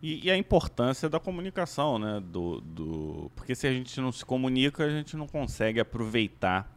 [0.03, 2.21] E, e, a importância da comunicação, né?
[2.23, 6.71] Do, do, porque se a gente não se comunica, a gente não consegue aproveitar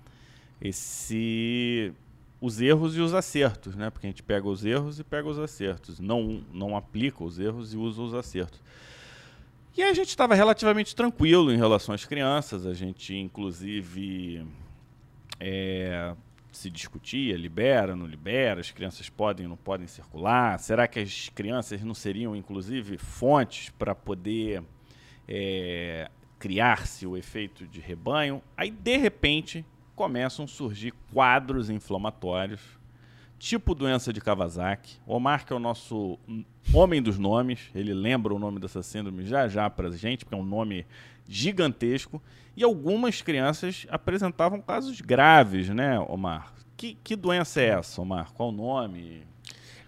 [0.63, 1.93] esse
[2.41, 3.91] os erros e os acertos, né?
[3.91, 7.75] Porque a gente pega os erros e pega os acertos, não não aplica os erros
[7.75, 8.61] e usa os acertos.
[9.77, 14.45] E a gente estava relativamente tranquilo em relação às crianças, a gente inclusive
[15.39, 16.15] é,
[16.51, 21.29] se discutia, libera, não libera, as crianças podem ou não podem circular, será que as
[21.29, 24.63] crianças não seriam inclusive fontes para poder
[25.29, 28.43] é, criar-se o efeito de rebanho.
[28.57, 29.65] Aí, de repente,
[29.99, 32.61] começam a surgir quadros inflamatórios,
[33.37, 34.97] tipo doença de Kawasaki.
[35.05, 36.17] Omar, que é o nosso
[36.73, 40.37] homem dos nomes, ele lembra o nome dessa síndrome já já para a gente, porque
[40.37, 40.87] é um nome
[41.27, 42.23] gigantesco.
[42.57, 46.55] E algumas crianças apresentavam casos graves, né, Omar?
[46.77, 48.33] Que, que doença é essa, Omar?
[48.33, 49.25] Qual o nome?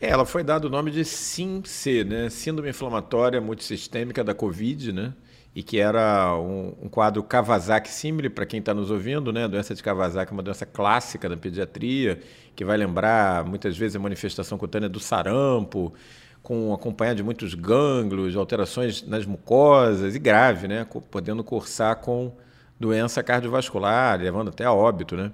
[0.01, 2.29] É, ela foi dado o nome de SIM-C, né?
[2.31, 5.15] Síndrome inflamatória multissistêmica da Covid, né?
[5.55, 9.45] E que era um, um quadro Kawasaki símile, para quem está nos ouvindo, né?
[9.45, 12.21] A doença de Kawasaki é uma doença clássica da pediatria,
[12.55, 15.93] que vai lembrar muitas vezes a manifestação cutânea do sarampo,
[16.43, 20.87] com acompanhado de muitos gânglios, alterações nas mucosas e grave, né?
[21.11, 22.33] Podendo cursar com
[22.79, 25.33] doença cardiovascular, levando até a óbito, né?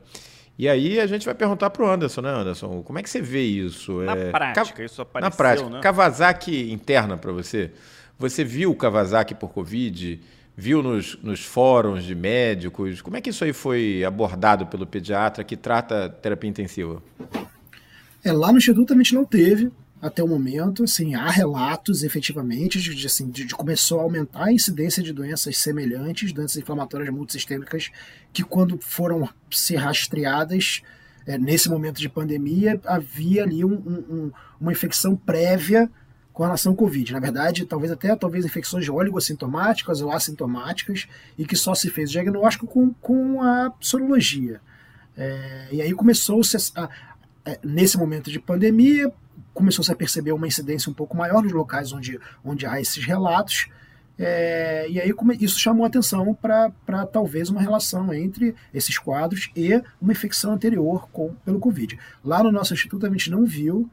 [0.58, 2.82] E aí a gente vai perguntar para o Anderson, né, Anderson?
[2.82, 4.00] Como é que você vê isso?
[4.00, 5.80] Na é, prática, isso apareceu, Na prática, né?
[5.80, 7.72] Kawasaki interna para você.
[8.18, 10.20] Você viu o Kawasaki por Covid?
[10.56, 13.02] Viu nos, nos fóruns de médicos?
[13.02, 17.02] Como é que isso aí foi abordado pelo pediatra que trata terapia intensiva?
[18.24, 22.80] É, lá no Instituto a gente não teve, até o momento, assim, há relatos efetivamente
[22.80, 27.90] de, assim, de, de, começou a aumentar a incidência de doenças semelhantes, doenças inflamatórias multissistêmicas,
[28.32, 30.80] que quando foram ser rastreadas
[31.26, 35.90] é, nesse momento de pandemia, havia ali um, um, uma infecção prévia
[36.36, 37.14] com relação ao Covid.
[37.14, 41.08] Na verdade, talvez até talvez infecções oligossintomáticas ou assintomáticas,
[41.38, 44.60] e que só se fez o diagnóstico com, com a sorologia.
[45.16, 46.54] É, e aí começou-se,
[47.64, 49.10] nesse momento de pandemia,
[49.54, 53.68] começou-se a perceber uma incidência um pouco maior nos locais onde, onde há esses relatos.
[54.18, 60.12] É, e aí isso chamou atenção para talvez uma relação entre esses quadros e uma
[60.12, 61.98] infecção anterior com, pelo Covid.
[62.22, 63.88] Lá no nosso instituto a gente não viu,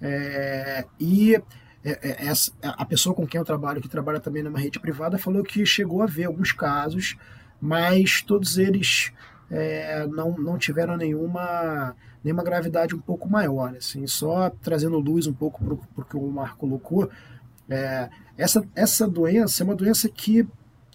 [0.00, 1.38] é, e
[1.84, 5.18] é, é, essa, a pessoa com quem eu trabalho, que trabalha também numa rede privada,
[5.18, 7.16] falou que chegou a ver alguns casos,
[7.60, 9.12] mas todos eles
[9.50, 15.32] é, não, não tiveram nenhuma nenhuma gravidade um pouco maior, assim, só trazendo luz um
[15.32, 17.10] pouco para o que o Marco colocou,
[17.68, 18.08] é,
[18.38, 20.46] essa, essa doença é uma doença que,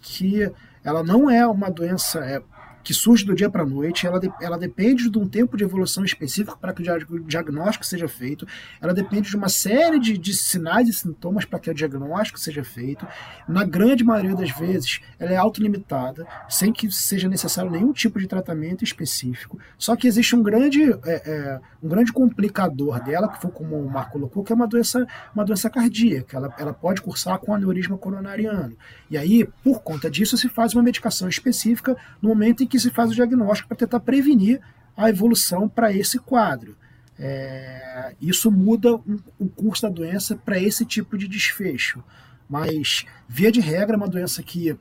[0.02, 0.50] que
[0.84, 2.42] ela não é uma doença, é,
[2.88, 5.64] que surge do dia para a noite, ela, de, ela depende de um tempo de
[5.66, 8.48] evolução específico para que o diagnóstico seja feito,
[8.80, 12.64] ela depende de uma série de, de sinais e sintomas para que o diagnóstico seja
[12.64, 13.06] feito.
[13.46, 18.26] Na grande maioria das vezes, ela é autolimitada, sem que seja necessário nenhum tipo de
[18.26, 19.60] tratamento específico.
[19.78, 23.92] Só que existe um grande, é, é, um grande complicador dela, que foi como o
[23.92, 26.38] Marco colocou, que é uma doença, uma doença cardíaca.
[26.38, 28.78] Ela, ela pode cursar com aneurisma coronariano.
[29.12, 32.82] E aí, por conta disso, se faz uma medicação específica no momento em que que
[32.82, 34.62] se faz o diagnóstico para tentar prevenir
[34.96, 36.78] a evolução para esse quadro.
[37.20, 39.04] É, isso muda o,
[39.40, 42.04] o curso da doença para esse tipo de desfecho.
[42.48, 44.78] Mas, via de regra, é uma doença que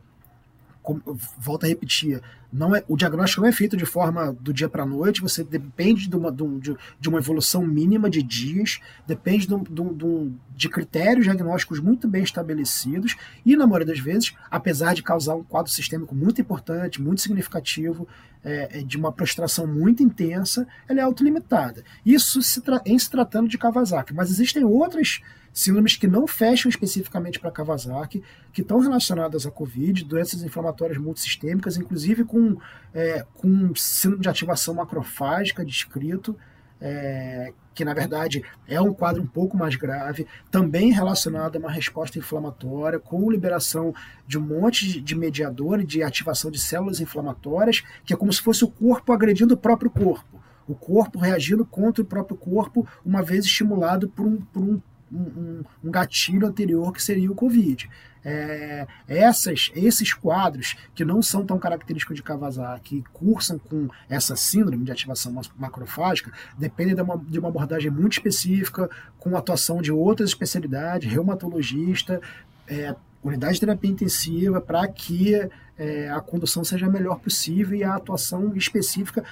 [1.38, 2.20] volto a repetir,
[2.53, 5.42] não é, o diagnóstico não é feito de forma do dia para a noite, você
[5.42, 11.80] depende de uma, de, uma evolução mínima de dias, depende de, de, de, critérios diagnósticos
[11.80, 16.40] muito bem estabelecidos, e na maioria das vezes, apesar de causar um quadro sistêmico muito
[16.40, 18.07] importante, muito significativo,
[18.44, 21.82] é, é de uma prostração muito intensa, ela é autolimitada.
[22.05, 25.20] Isso se em se tratando de Kawasaki, mas existem outras
[25.57, 28.22] síndromes que não fecham especificamente para Kawasaki,
[28.53, 32.45] que estão relacionadas à Covid, doenças inflamatórias multissistêmicas, inclusive com,
[32.94, 36.36] é, com síndrome de ativação macrofágica descrito,
[36.80, 41.70] é, que na verdade é um quadro um pouco mais grave, também relacionado a uma
[41.70, 43.94] resposta inflamatória, com liberação
[44.26, 48.64] de um monte de, mediador de ativação de células inflamatórias, que é como se fosse
[48.64, 50.40] o corpo agredindo o próprio corpo.
[50.66, 54.80] O corpo reagindo contra o próprio corpo, uma vez estimulado por um, por um
[55.13, 57.89] um, um, gatilho anterior que seria o Covid.
[58.25, 64.35] É, essas, esses quadros que não são tão característicos de Kawasaki, que cursam com essa
[64.35, 69.93] síndrome de ativação macrofágica, dependem de uma, de uma abordagem muito específica, com atuação de
[69.93, 72.21] outras especialidades, reumatologista,
[72.67, 75.35] é, unidade de terapia intensiva, para que
[75.79, 79.23] é, a condução seja a melhor possível e a atuação específica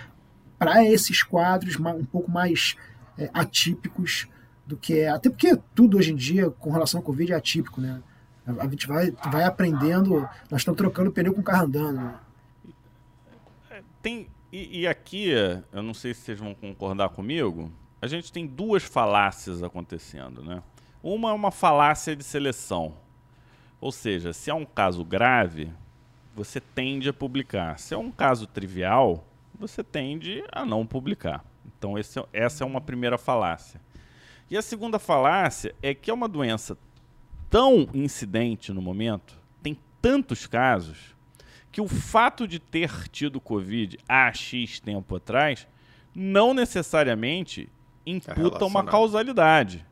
[0.56, 2.76] para esses quadros um pouco mais
[3.18, 4.28] é, atípicos
[4.66, 5.08] do que é.
[5.08, 8.02] Até porque tudo hoje em dia, com relação ao Covid, é atípico, né?
[8.46, 11.96] A gente vai, vai aprendendo, nós estamos trocando pneu com o carro andando.
[11.96, 12.14] Né?
[13.70, 15.30] É, tem, e, e, aqui,
[15.72, 20.62] eu não sei se vocês vão concordar comigo, a gente tem duas falácias acontecendo, né?
[21.02, 22.94] Uma é uma falácia de seleção.
[23.80, 25.72] Ou seja, se é um caso grave,
[26.34, 27.78] você tende a publicar.
[27.78, 29.26] Se é um caso trivial,
[29.58, 31.44] você tende a não publicar.
[31.66, 33.80] Então, esse, essa é uma primeira falácia.
[34.50, 36.76] E a segunda falácia é que é uma doença
[37.50, 41.14] tão incidente no momento, tem tantos casos
[41.70, 45.66] que o fato de ter tido Covid há X tempo atrás
[46.14, 47.68] não necessariamente
[48.06, 49.84] imputa uma causalidade.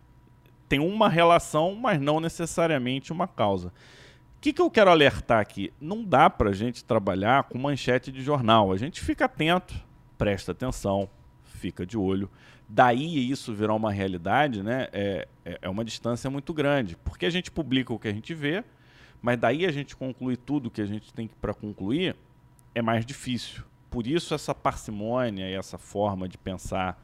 [0.68, 3.68] Tem uma relação, mas não necessariamente uma causa.
[3.68, 5.72] O que, que eu quero alertar aqui?
[5.80, 8.72] Não dá para a gente trabalhar com manchete de jornal.
[8.72, 9.74] A gente fica atento,
[10.18, 11.09] presta atenção,
[11.42, 12.30] fica de olho.
[12.74, 14.88] Daí isso virar uma realidade, né?
[14.94, 16.96] É, é, é uma distância muito grande.
[17.04, 18.64] Porque a gente publica o que a gente vê,
[19.20, 22.16] mas daí a gente conclui tudo que a gente tem para concluir
[22.74, 23.62] é mais difícil.
[23.90, 26.98] Por isso essa parcimônia e essa forma de pensar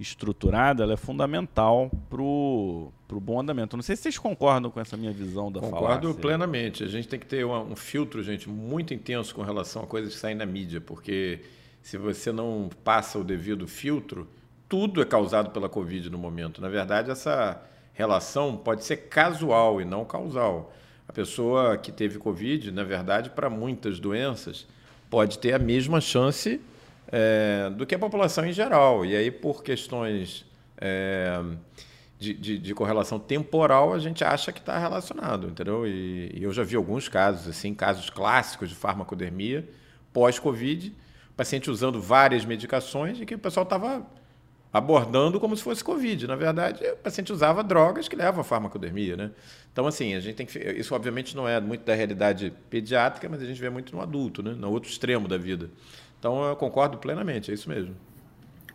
[0.00, 3.76] estruturada ela é fundamental para o bom andamento.
[3.76, 6.08] Não sei se vocês concordam com essa minha visão da Concordo.
[6.08, 6.82] Concordo plenamente.
[6.82, 10.18] A gente tem que ter um filtro, gente, muito intenso com relação a coisas que
[10.18, 11.42] saem na mídia, porque
[11.80, 14.26] se você não passa o devido filtro,
[14.68, 16.60] tudo é causado pela Covid no momento.
[16.60, 17.60] Na verdade, essa
[17.92, 20.72] relação pode ser casual e não causal.
[21.08, 24.66] A pessoa que teve Covid, na verdade, para muitas doenças,
[25.08, 26.60] pode ter a mesma chance
[27.08, 29.04] é, do que a população em geral.
[29.04, 30.44] E aí, por questões
[30.78, 31.40] é,
[32.18, 35.86] de, de, de, correlação temporal, a gente acha que está relacionado, entendeu?
[35.86, 39.68] E, e, eu já vi alguns casos, assim, casos clássicos de farmacodermia
[40.12, 40.92] pós-Covid,
[41.36, 44.06] paciente usando várias medicações e que o pessoal estava
[44.74, 46.26] abordando como se fosse Covid.
[46.26, 49.30] Na verdade, o paciente usava drogas que levam a farmacodermia, né?
[49.72, 50.58] Então, assim, a gente tem que.
[50.58, 54.42] Isso, obviamente, não é muito da realidade pediátrica, mas a gente vê muito no adulto,
[54.42, 54.52] né?
[54.52, 55.70] No outro extremo da vida.
[56.18, 57.94] Então, eu concordo plenamente, é isso mesmo.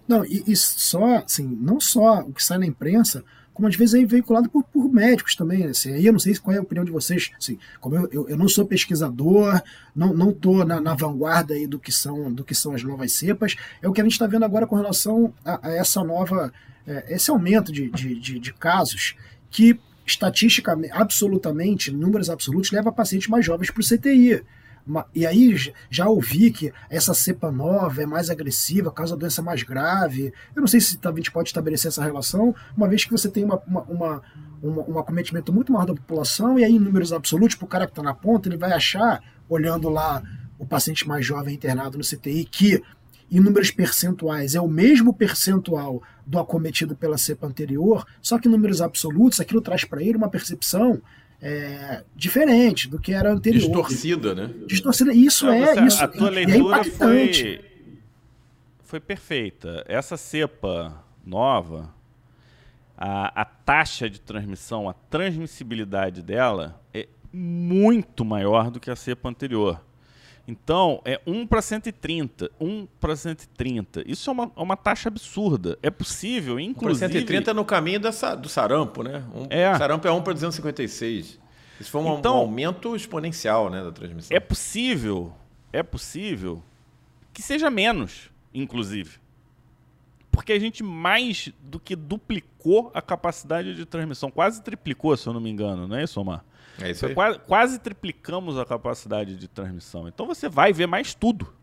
[0.07, 3.25] Não, e, e só, assim, não só o que sai na imprensa,
[3.59, 5.65] como às vezes é veiculado por, por médicos também.
[5.65, 7.29] Assim, aí eu não sei qual é a opinião de vocês.
[7.37, 9.61] Assim, como eu, eu, eu não sou pesquisador,
[9.93, 13.11] não não estou na, na, vanguarda aí do que são do que são as novas
[13.11, 13.57] cepas.
[13.81, 16.53] É o que a gente está vendo agora com relação a, a essa nova
[16.87, 19.17] é, esse aumento de, de, de, de casos
[19.51, 24.41] que estatisticamente, absolutamente, números absolutos, leva pacientes mais jovens para o CTI.
[25.13, 25.55] E aí
[25.89, 30.33] já ouvi que essa cepa nova é mais agressiva, causa doença mais grave.
[30.55, 33.43] Eu não sei se a gente pode estabelecer essa relação, uma vez que você tem
[33.43, 34.21] uma, uma, uma,
[34.63, 37.91] um acometimento muito maior da população, e aí em números absolutos, para o cara que
[37.91, 40.23] está na ponta, ele vai achar, olhando lá
[40.57, 42.83] o paciente mais jovem internado no CTI, que
[43.31, 48.51] em números percentuais é o mesmo percentual do acometido pela cepa anterior, só que em
[48.51, 51.01] números absolutos aquilo traz para ele uma percepção
[51.41, 53.61] é, diferente do que era anterior.
[53.61, 54.53] Distorcida, né?
[54.67, 55.13] Distorcida.
[55.13, 57.61] Isso Não, é, isso, a tua é leitura é foi,
[58.83, 59.83] foi perfeita.
[59.87, 61.93] Essa cepa nova,
[62.97, 69.29] a, a taxa de transmissão, a transmissibilidade dela é muito maior do que a cepa
[69.29, 69.81] anterior.
[70.49, 72.49] Então, é 1 para 130.
[72.59, 74.03] 1 para 130.
[74.07, 75.77] Isso é uma, é uma taxa absurda.
[75.83, 77.05] É possível, inclusive.
[77.05, 79.23] 1 130 é no caminho dessa, do sarampo, né?
[79.31, 79.71] Um, é.
[79.71, 81.39] O sarampo é 1 para 256.
[81.79, 84.35] Isso foi um, então, um aumento exponencial né, da transmissão.
[84.35, 85.31] É possível,
[85.71, 86.63] é possível
[87.31, 89.19] que seja menos, inclusive.
[90.31, 94.31] Porque a gente mais do que duplicou a capacidade de transmissão.
[94.31, 96.43] Quase triplicou, se eu não me engano, não é isso, Omar?
[96.81, 97.13] É isso aí.
[97.13, 100.07] Quase, quase, triplicamos a capacidade de transmissão.
[100.07, 101.53] Então você vai ver mais tudo.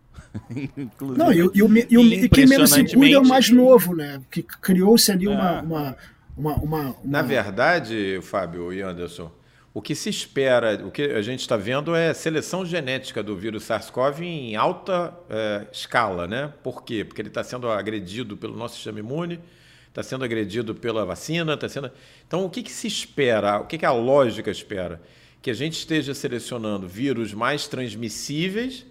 [1.01, 3.95] Não, e, e, o, e, o, e quem menos se cuida é o mais novo,
[3.95, 4.21] né?
[4.31, 5.63] Que criou-se ali uma, é.
[5.63, 5.97] uma,
[6.37, 9.31] uma, uma, Na verdade, Fábio e Anderson,
[9.77, 13.65] o que se espera, o que a gente está vendo é seleção genética do vírus
[13.65, 16.51] SARS-CoV em alta é, escala, né?
[16.63, 17.05] Por quê?
[17.05, 19.39] Porque ele está sendo agredido pelo nosso sistema imune,
[19.97, 21.91] está sendo agredido pela vacina, está sendo.
[22.27, 23.61] Então, o que, que se espera?
[23.61, 25.01] O que, que a lógica espera?
[25.41, 28.85] Que a gente esteja selecionando vírus mais transmissíveis,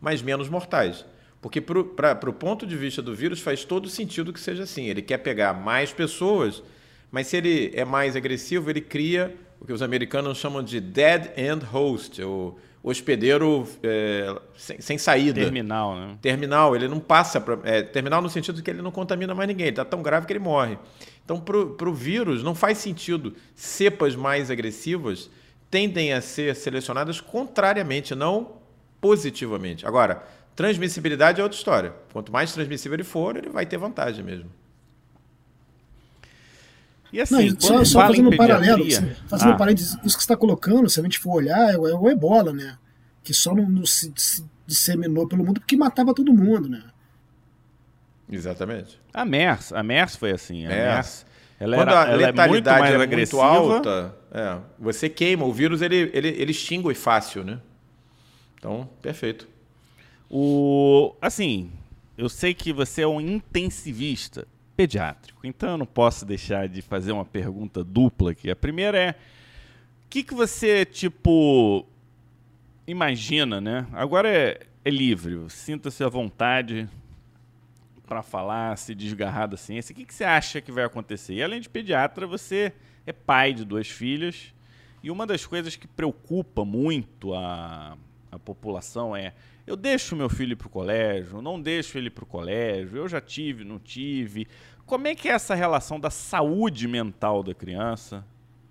[0.00, 1.04] mas menos mortais.
[1.40, 4.86] Porque, para o ponto de vista do vírus, faz todo sentido que seja assim.
[4.86, 6.64] Ele quer pegar mais pessoas,
[7.12, 11.32] mas se ele é mais agressivo, ele cria o que os americanos chamam de dead
[11.36, 15.40] end host, o hospedeiro é, sem, sem, saída.
[15.40, 16.16] Terminal, né?
[16.22, 17.58] Terminal, ele não passa para.
[17.64, 20.32] É, terminal no sentido de que ele não contamina mais ninguém, está tão grave que
[20.32, 20.78] ele morre.
[21.24, 25.30] Então, para o vírus, não faz sentido cepas mais agressivas
[25.70, 28.56] tendem a ser selecionadas contrariamente, não
[29.00, 29.86] positivamente.
[29.86, 30.24] Agora,
[30.56, 31.94] transmissibilidade é outra história.
[32.12, 34.50] Quanto mais transmissível ele for, ele vai ter vantagem mesmo.
[37.12, 39.54] E assim, não, só, só fazendo um paralelo, assim, fazendo ah.
[39.54, 41.94] um paralelo, isso que você está colocando, se a gente for olhar, é o, é
[41.94, 42.78] o ebola, né?
[43.22, 46.82] Que só não, não se, se, disseminou pelo mundo porque matava todo mundo, né?
[48.30, 49.00] Exatamente.
[49.12, 50.66] A MERS, a MERS foi assim.
[50.66, 51.26] A MERS,
[51.58, 55.44] ela Quando era, a letalidade é muito, é muito alta, é, você queima.
[55.44, 57.58] O vírus ele, ele, ele extingue fácil, né?
[58.56, 59.48] Então, perfeito.
[60.30, 61.72] O, assim,
[62.16, 64.46] eu sei que você é um intensivista
[64.80, 65.46] pediátrico.
[65.46, 68.50] Então eu não posso deixar de fazer uma pergunta dupla aqui.
[68.50, 71.86] A primeira é: o que, que você, tipo,
[72.86, 73.86] imagina, né?
[73.92, 76.88] Agora é, é livre, sinta-se à vontade
[78.06, 79.92] para falar, se desgarrar da ciência.
[79.92, 81.34] O que, que você acha que vai acontecer?
[81.34, 82.72] E além de pediatra, você
[83.06, 84.54] é pai de duas filhas.
[85.02, 87.98] E uma das coisas que preocupa muito a,
[88.32, 89.34] a população é:
[89.66, 93.20] eu deixo meu filho para o colégio, não deixo ele para o colégio, eu já
[93.20, 94.46] tive, não tive.
[94.86, 98.24] Como é que é essa relação da saúde mental da criança,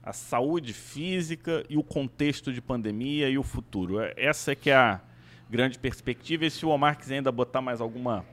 [0.04, 4.00] a saúde física e o contexto de pandemia e o futuro?
[4.00, 5.02] É, essa é que é a
[5.50, 6.46] grande perspectiva.
[6.46, 8.26] E se o Omar quiser ainda botar mais alguma,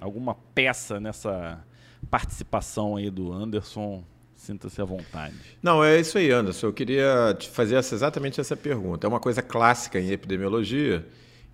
[0.00, 1.64] alguma peça nessa
[2.10, 4.04] participação aí do Anderson,
[4.34, 5.34] sinta-se à vontade.
[5.62, 6.68] Não, é isso aí, Anderson.
[6.68, 9.06] Eu queria te fazer essa, exatamente essa pergunta.
[9.06, 11.06] É uma coisa clássica em epidemiologia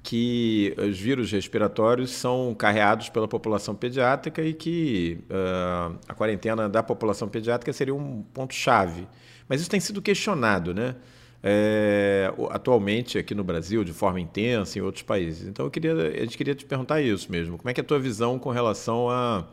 [0.03, 6.82] que os vírus respiratórios são carreados pela população pediátrica e que uh, a quarentena da
[6.82, 9.07] população pediátrica seria um ponto-chave.
[9.49, 10.94] Mas isso tem sido questionado, né?
[11.40, 15.46] É, atualmente aqui no Brasil, de forma intensa, em outros países.
[15.46, 17.57] Então, eu queria, a gente queria te perguntar isso mesmo.
[17.57, 19.46] Como é que é a tua visão com relação a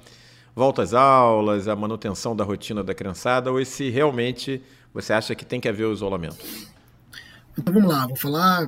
[0.55, 5.45] volta às aulas, a manutenção da rotina da criançada, ou se realmente você acha que
[5.45, 6.37] tem que haver o isolamento?
[7.57, 8.07] Então, vamos lá.
[8.07, 8.67] Vou falar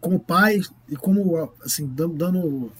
[0.00, 2.72] como pai e como, assim, dando,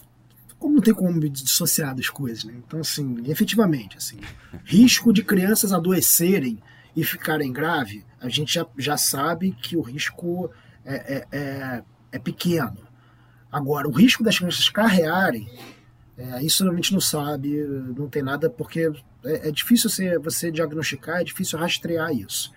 [0.59, 2.55] como não tem como dissociar das coisas, né?
[2.57, 4.19] Então, assim, efetivamente, assim,
[4.65, 6.59] risco de crianças adoecerem
[6.97, 10.51] e ficarem grave, a gente já, já sabe que o risco
[10.85, 12.79] é, é, é, é pequeno.
[13.51, 15.49] Agora, o risco das crianças carrearem,
[16.17, 17.57] é, isso a gente não sabe,
[17.97, 18.91] não tem nada, porque
[19.25, 22.53] é, é difícil você, você diagnosticar, é difícil rastrear isso.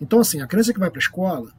[0.00, 1.52] Então, assim, a criança que vai para a escola,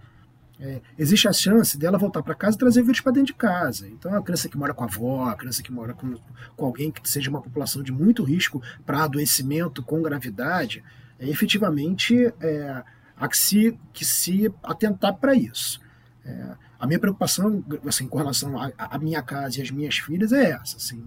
[0.59, 3.33] é, existe a chance dela voltar para casa e trazer o vírus para dentro de
[3.33, 3.87] casa.
[3.87, 6.15] Então, a criança que mora com a avó, a criança que mora com,
[6.55, 10.83] com alguém que seja uma população de muito risco para adoecimento com gravidade,
[11.19, 12.83] é, efetivamente é,
[13.17, 15.81] há que se, que se atentar para isso.
[16.25, 20.51] É, a minha preocupação assim, com relação à minha casa e às minhas filhas é
[20.51, 20.77] essa.
[20.77, 21.03] Assim,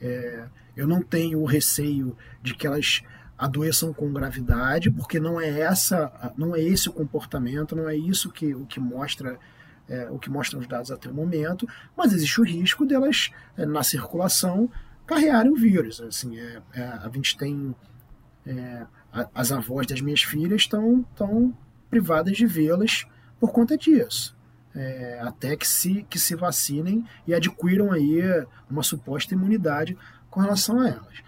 [0.00, 3.02] é, eu não tenho o receio de que elas
[3.40, 8.30] adoeçam com gravidade, porque não é essa, não é esse o comportamento, não é isso
[8.30, 9.38] que o que mostra
[9.88, 11.66] é, o que mostram os dados até o momento,
[11.96, 14.70] mas existe o risco delas é, na circulação
[15.06, 16.02] carrearem o vírus.
[16.02, 17.74] Assim, é, é a gente tem
[18.46, 18.86] é,
[19.34, 21.56] as avós das minhas filhas estão tão
[21.88, 23.06] privadas de vê-las
[23.40, 24.38] por conta disso.
[24.72, 28.20] É, até que se, que se vacinem e adquiram aí
[28.70, 31.22] uma suposta imunidade com relação a elas.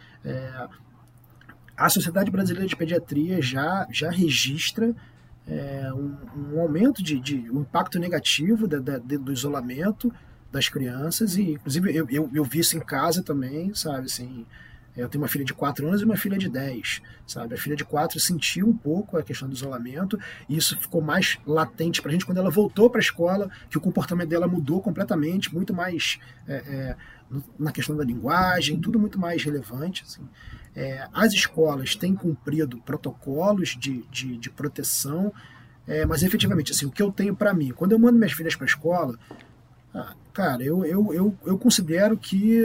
[1.83, 4.95] A Sociedade Brasileira de Pediatria já, já registra
[5.49, 6.17] é, um,
[6.55, 10.15] um, aumento de, de um impacto negativo da, da, do isolamento
[10.53, 14.47] das crianças e inclusive eu, eu, eu, vi isso em casa também, sabe, assim,
[14.97, 17.75] eu tenho uma filha de 4 anos e uma filha de 10, sabe, a filha
[17.75, 20.17] de 4 sentiu um pouco a questão do isolamento
[20.49, 23.77] e isso ficou mais latente para a gente quando ela voltou para a escola, que
[23.77, 26.97] o comportamento dela mudou completamente, muito mais é, é,
[27.59, 30.23] na questão da linguagem, tudo muito mais relevante, assim,
[30.75, 35.33] é, as escolas têm cumprido protocolos de, de, de proteção,
[35.87, 38.55] é, mas efetivamente, assim, o que eu tenho para mim, quando eu mando minhas filhas
[38.55, 39.19] para a escola,
[39.95, 42.65] ah, cara, eu, eu, eu, eu considero que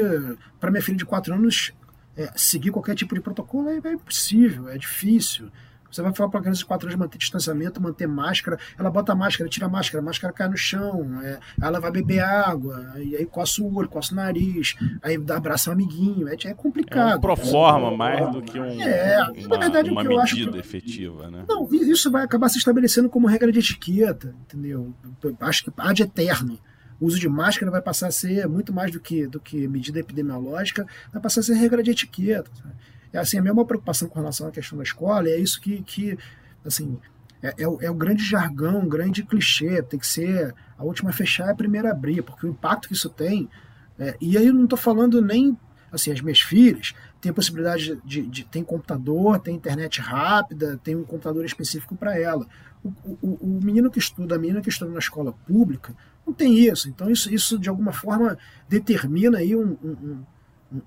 [0.59, 1.73] para minha filha de 4 anos
[2.15, 5.51] é, seguir qualquer tipo de protocolo é, é impossível, é difícil.
[5.91, 9.11] Você vai falar para a criança de 4 anos manter distanciamento, manter máscara, ela bota
[9.11, 12.93] a máscara, tira a máscara, a máscara cai no chão, é, ela vai beber água,
[12.97, 16.53] e aí coça o olho, coça o nariz, aí dá abraço ao amiguinho, é, é
[16.53, 17.13] complicado.
[17.13, 21.29] É um proforma mais do que um, é, uma, na verdade, uma medida acho, efetiva,
[21.29, 21.45] né?
[21.47, 24.93] Não, isso vai acabar se estabelecendo como regra de etiqueta, entendeu?
[25.39, 26.59] Acho que ad eterno.
[26.99, 29.99] O uso de máscara vai passar a ser muito mais do que, do que medida
[29.99, 32.49] epidemiológica, vai passar a ser regra de etiqueta.
[32.55, 32.73] Sabe?
[33.13, 36.17] É assim, a mesma preocupação com relação à questão da escola, é isso que, que
[36.65, 36.97] assim,
[37.41, 41.09] é, é, o, é, o, grande jargão, um grande clichê, tem que ser a última
[41.09, 43.49] a fechar e a primeira a abrir, porque o impacto que isso tem,
[43.99, 45.57] é, e aí eu não estou falando nem,
[45.91, 50.79] assim, as minhas filhas têm a possibilidade de, de, de tem computador, tem internet rápida,
[50.83, 52.45] tem um computador específico para ela.
[52.83, 52.89] O,
[53.21, 55.95] o, o, menino que estuda, a menina que estuda na escola pública,
[56.25, 56.87] não tem isso.
[56.89, 58.37] Então isso, isso de alguma forma
[58.69, 60.23] determina aí um, um,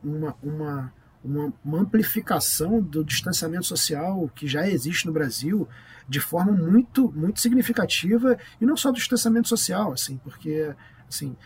[0.04, 0.92] uma, uma
[1.24, 5.68] uma, uma, amplificação do distanciamento social que já existe no Brasil
[6.08, 10.74] de forma muito muito significativa e não só do distanciamento social assim porque
[11.08, 11.36] assim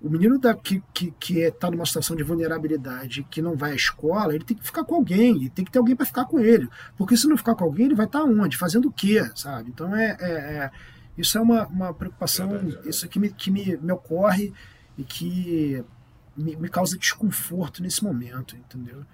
[0.00, 3.74] o menino da, que que que está numa situação de vulnerabilidade que não vai à
[3.74, 6.38] escola ele tem que ficar com alguém e tem que ter alguém para ficar com
[6.38, 8.56] ele porque se não ficar com alguém ele vai estar tá onde?
[8.56, 9.70] Fazendo o quê sabe?
[9.70, 10.70] Então é, é, é
[11.16, 12.48] isso é uma, uma preocupação
[12.84, 14.52] isso que me, que me, me ocorre
[14.96, 15.84] e que
[16.38, 19.04] me, me causa desconforto nesse momento, entendeu?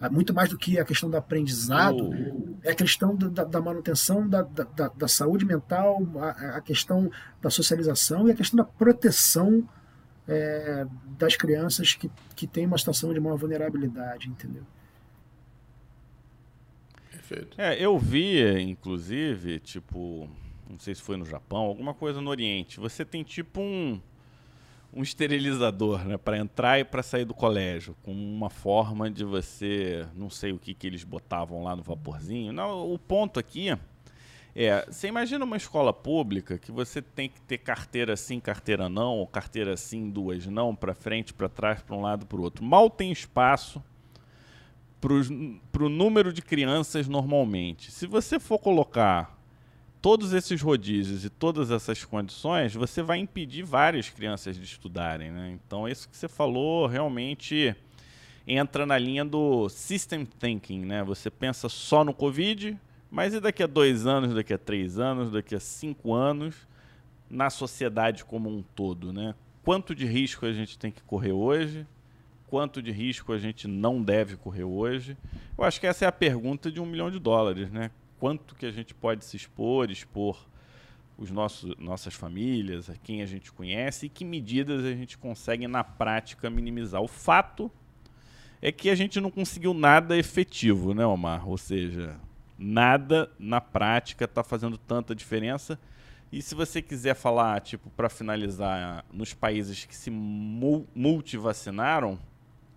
[0.00, 2.10] É muito mais do que a questão do aprendizado.
[2.64, 7.08] é a questão da, da manutenção da, da, da, saúde mental, a, a, questão
[7.40, 9.68] da socialização e a questão da proteção
[10.26, 10.84] é,
[11.18, 14.64] das crianças que, que têm uma situação de maior vulnerabilidade, entendeu?
[17.10, 17.60] Perfeito.
[17.60, 20.28] É, eu vi, inclusive, tipo,
[20.68, 22.80] não sei se foi no Japão, alguma coisa no Oriente.
[22.80, 24.00] Você tem tipo um
[24.92, 30.06] um esterilizador, né, para entrar e para sair do colégio, com uma forma de você,
[30.14, 32.52] não sei o que que eles botavam lá no vaporzinho.
[32.52, 33.70] Não, o ponto aqui
[34.54, 39.18] é, você imagina uma escola pública que você tem que ter carteira sim, carteira não,
[39.18, 42.62] ou carteira sim, duas não, para frente, para trás, para um lado, para o outro.
[42.62, 43.82] Mal tem espaço
[45.00, 47.90] para o número de crianças normalmente.
[47.90, 49.41] Se você for colocar
[50.02, 55.30] todos esses rodízios e todas essas condições, você vai impedir várias crianças de estudarem.
[55.30, 55.52] Né?
[55.52, 57.74] Então, isso que você falou realmente
[58.44, 60.84] entra na linha do system thinking.
[60.84, 61.04] Né?
[61.04, 62.76] Você pensa só no Covid,
[63.08, 66.56] mas e daqui a dois anos, daqui a três anos, daqui a cinco anos,
[67.30, 69.12] na sociedade como um todo?
[69.12, 69.36] Né?
[69.62, 71.86] Quanto de risco a gente tem que correr hoje?
[72.48, 75.16] Quanto de risco a gente não deve correr hoje?
[75.56, 77.70] Eu acho que essa é a pergunta de um milhão de dólares.
[77.70, 77.92] Né?
[78.22, 80.46] Quanto que a gente pode se expor, expor
[81.18, 85.66] os nossos, nossas famílias, a quem a gente conhece e que medidas a gente consegue
[85.66, 87.02] na prática minimizar.
[87.02, 87.68] O fato
[88.60, 91.48] é que a gente não conseguiu nada efetivo, né, Omar?
[91.48, 92.16] Ou seja,
[92.56, 95.76] nada na prática está fazendo tanta diferença.
[96.30, 102.20] E se você quiser falar, tipo, para finalizar, nos países que se multivacinaram,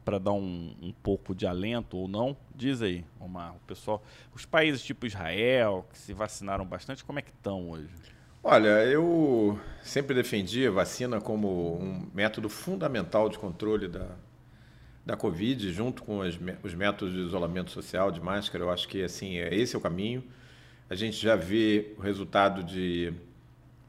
[0.05, 2.37] para dar um, um, pouco de alento ou não?
[2.55, 4.03] Diz aí, Omar, o pessoal,
[4.33, 7.89] os países tipo Israel, que se vacinaram bastante, como é que estão hoje?
[8.43, 14.07] Olha, eu sempre defendi a vacina como um método fundamental de controle da,
[15.03, 18.63] da Covid, junto com as, os métodos de isolamento social, de máscara.
[18.63, 20.23] Eu acho que assim, é, esse é o caminho.
[20.87, 23.11] A gente já vê o resultado de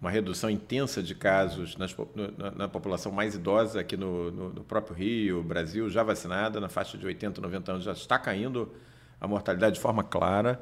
[0.07, 1.95] uma redução intensa de casos nas,
[2.39, 6.69] na, na, população mais idosa aqui no, no, no, próprio Rio, Brasil, já vacinada, na
[6.69, 8.73] faixa de 80, 90 anos, já está caindo
[9.21, 10.61] a mortalidade de forma clara.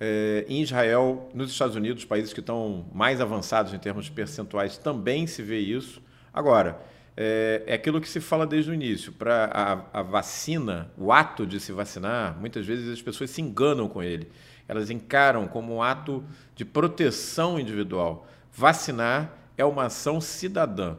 [0.00, 5.26] É, em Israel, nos Estados Unidos, países que estão mais avançados em termos percentuais, também
[5.26, 6.00] se vê isso.
[6.32, 6.80] Agora,
[7.14, 9.12] é, é aquilo que se fala desde o início.
[9.12, 9.50] Para
[9.92, 14.02] a, a vacina, o ato de se vacinar, muitas vezes as pessoas se enganam com
[14.02, 14.30] ele.
[14.66, 16.24] Elas encaram como um ato
[16.54, 18.26] de proteção individual.
[18.52, 20.96] Vacinar é uma ação cidadã.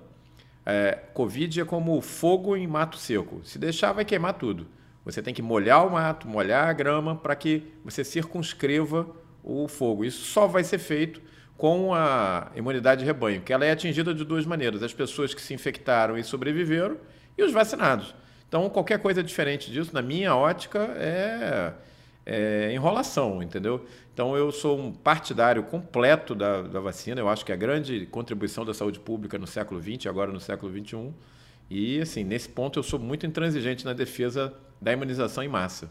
[0.66, 3.42] É, Covid é como fogo em mato seco.
[3.44, 4.68] Se deixar, vai queimar tudo.
[5.04, 9.08] Você tem que molhar o mato, molhar a grama para que você circunscreva
[9.44, 10.06] o fogo.
[10.06, 11.22] Isso só vai ser feito
[11.58, 15.42] com a imunidade de rebanho, que ela é atingida de duas maneiras: as pessoas que
[15.42, 16.98] se infectaram e sobreviveram
[17.38, 18.14] e os vacinados.
[18.48, 21.74] Então, qualquer coisa diferente disso, na minha ótica, é
[22.30, 23.84] é, enrolação, entendeu?
[24.20, 27.22] Então eu sou um partidário completo da, da, vacina.
[27.22, 30.42] Eu acho que é a grande contribuição da saúde pública no século XX, agora no
[30.42, 31.14] século XXI.
[31.70, 35.90] E assim, nesse ponto eu sou muito intransigente na defesa da imunização em massa.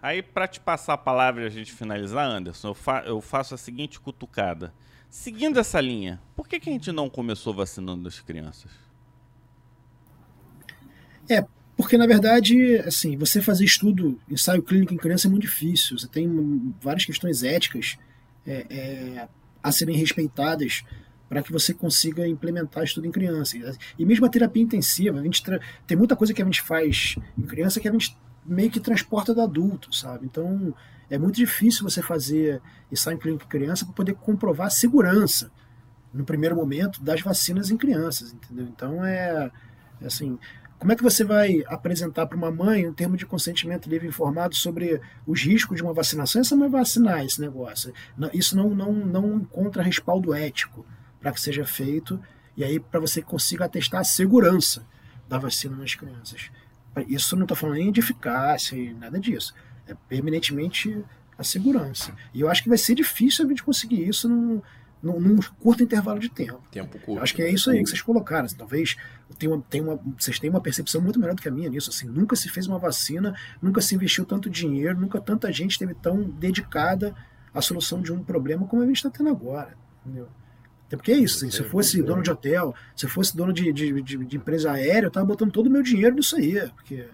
[0.00, 3.54] Aí, para te passar a palavra e a gente finalizar, Anderson, eu, fa eu, faço
[3.54, 4.72] a seguinte cutucada.
[5.10, 8.70] Seguindo essa linha, por que, que a gente não começou vacinando as crianças?
[11.28, 11.44] É,
[11.78, 15.96] porque, na verdade, assim, você fazer estudo, ensaio clínico em criança é muito difícil.
[15.96, 17.96] Você tem várias questões éticas
[18.44, 19.28] é, é,
[19.62, 20.82] a serem respeitadas
[21.28, 23.56] para que você consiga implementar estudo em criança.
[23.96, 25.40] E mesmo a terapia intensiva, a gente
[25.86, 29.32] tem muita coisa que a gente faz em criança que a gente meio que transporta
[29.32, 30.26] do adulto, sabe?
[30.26, 30.74] Então,
[31.08, 32.60] é muito difícil você fazer
[32.90, 35.48] ensaio clínico em criança para poder comprovar a segurança,
[36.12, 38.66] no primeiro momento, das vacinas em crianças, entendeu?
[38.66, 39.48] Então, é,
[40.00, 40.36] é assim,
[40.78, 44.54] como é que você vai apresentar para uma mãe um termo de consentimento livre informado
[44.54, 46.40] sobre os riscos de uma vacinação?
[46.40, 47.92] Essa não vai vacinar esse negócio.
[48.32, 50.86] Isso não, não, não encontra respaldo ético
[51.20, 52.20] para que seja feito
[52.56, 54.86] e aí para você consiga atestar a segurança
[55.28, 56.50] da vacina nas crianças.
[57.08, 59.54] Isso não está falando nem de eficácia nada disso.
[59.86, 61.04] É permanentemente
[61.36, 62.14] a segurança.
[62.32, 64.62] E eu acho que vai ser difícil a gente conseguir isso num,
[65.02, 66.62] num, num curto intervalo de tempo.
[66.70, 67.22] Tempo curto.
[67.22, 68.46] Acho que é isso aí que vocês colocaram.
[68.46, 68.96] Assim, talvez
[69.38, 71.90] tenha uma, tenha uma, vocês tenham uma percepção muito melhor do que a minha nisso.
[71.90, 75.94] Assim, nunca se fez uma vacina, nunca se investiu tanto dinheiro, nunca tanta gente esteve
[75.94, 77.14] tão dedicada
[77.52, 79.76] à solução de um problema como a gente está tendo agora.
[80.04, 80.28] Entendeu?
[80.86, 83.52] Até porque é isso, assim, se eu fosse dono de hotel, se eu fosse dono
[83.52, 86.66] de, de, de, de empresa aérea, eu estava botando todo o meu dinheiro nisso aí,
[86.74, 87.06] porque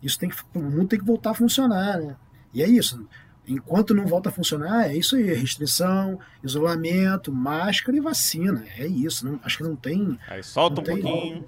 [0.00, 2.16] isso tem que, o mundo tem que voltar a funcionar, né?
[2.54, 3.04] E é isso.
[3.50, 8.64] Enquanto não volta a funcionar, é isso aí: restrição, isolamento, máscara e vacina.
[8.78, 9.26] É isso.
[9.26, 10.18] Não, acho que não tem.
[10.28, 11.44] Aí solta um tem, pouquinho.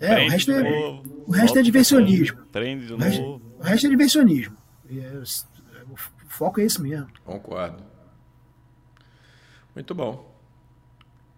[0.00, 2.44] É, o resto é, o resto é diversionismo.
[2.52, 3.42] Treine de o resto, novo.
[3.58, 4.56] O resto é diversionismo.
[4.90, 5.22] É,
[5.90, 5.96] o
[6.28, 7.08] foco é esse mesmo.
[7.24, 7.82] Concordo.
[9.74, 10.36] Muito bom.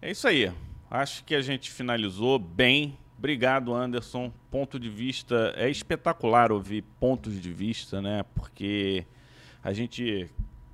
[0.01, 0.51] É isso aí.
[0.89, 2.97] Acho que a gente finalizou bem.
[3.17, 4.33] Obrigado, Anderson.
[4.49, 8.23] Ponto de vista é espetacular ouvir pontos de vista, né?
[8.33, 9.05] Porque
[9.63, 10.29] a gente,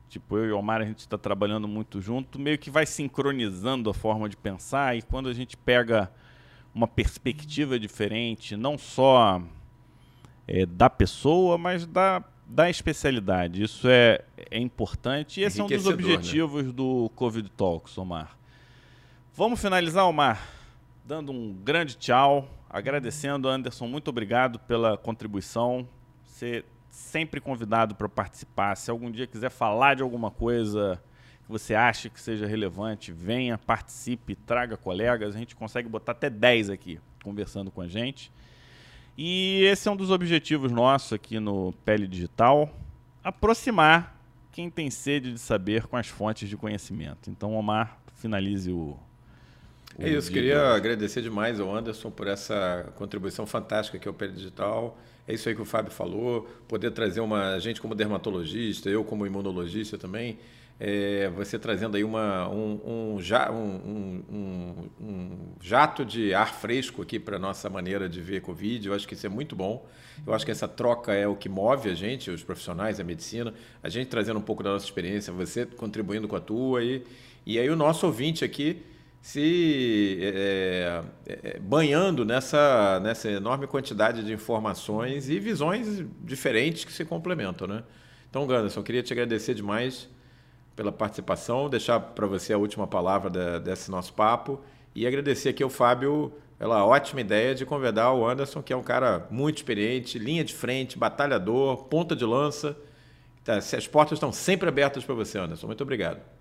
[0.09, 3.89] tipo, eu e o Omar, a gente está trabalhando muito junto, meio que vai sincronizando
[3.89, 6.11] a forma de pensar e quando a gente pega
[6.73, 9.41] uma perspectiva diferente, não só
[10.47, 13.63] é, da pessoa, mas da, da especialidade.
[13.63, 15.93] Isso é, é importante e esse é um dos né?
[15.93, 16.71] objetivos né?
[16.71, 18.37] do Covid Talks, Omar.
[19.33, 20.47] Vamos finalizar, Omar,
[21.05, 25.87] dando um grande tchau, agradecendo, Anderson, muito obrigado pela contribuição.
[26.23, 26.63] Você
[26.95, 28.75] sempre convidado para participar.
[28.75, 31.01] Se algum dia quiser falar de alguma coisa
[31.43, 35.35] que você acha que seja relevante, venha, participe, traga colegas.
[35.35, 38.31] A gente consegue botar até 10 aqui conversando com a gente.
[39.17, 42.69] E esse é um dos objetivos nossos aqui no Pele Digital,
[43.23, 44.17] aproximar
[44.51, 47.29] quem tem sede de saber com as fontes de conhecimento.
[47.29, 48.97] Então, Omar, finalize o,
[49.97, 54.33] é isso, queria agradecer demais ao Anderson por essa contribuição fantástica que é o Pele
[54.33, 54.97] Digital.
[55.27, 59.25] É isso aí que o Fábio falou, poder trazer uma gente como dermatologista, eu como
[59.25, 60.37] imunologista também,
[60.79, 63.17] é, você trazendo aí uma, um, um,
[64.29, 65.29] um, um,
[65.61, 68.87] jato de ar fresco aqui para a nossa maneira de ver Covid.
[68.87, 69.87] Eu acho que isso é muito bom.
[70.27, 73.53] Eu acho que essa troca é o que move a gente, os profissionais, a medicina,
[73.81, 77.03] a gente trazendo um pouco da nossa experiência, você contribuindo com a tua e,
[77.45, 78.83] e aí o nosso ouvinte aqui
[79.25, 87.03] se é, é, banhando nessa, nessa enorme quantidade de informações e visões diferentes que se
[87.03, 87.67] complementam.
[87.67, 87.81] Né?
[88.29, 90.07] Então, Ganderson, queria te agradecer demais
[90.75, 94.61] pela participação, deixar para você a última palavra da, desse nosso papo
[94.93, 98.83] e agradecer aqui ao Fábio pela ótima ideia de convidar o Anderson, que é um
[98.83, 102.77] cara muito experiente, linha de frente, batalhador, ponta de lança.
[103.43, 105.65] Tá, as portas estão sempre abertas para você, Anderson.
[105.65, 106.34] Muito obrigado.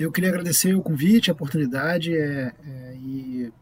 [0.00, 3.52] Eu queria agradecer o convite, a oportunidade é, é, e,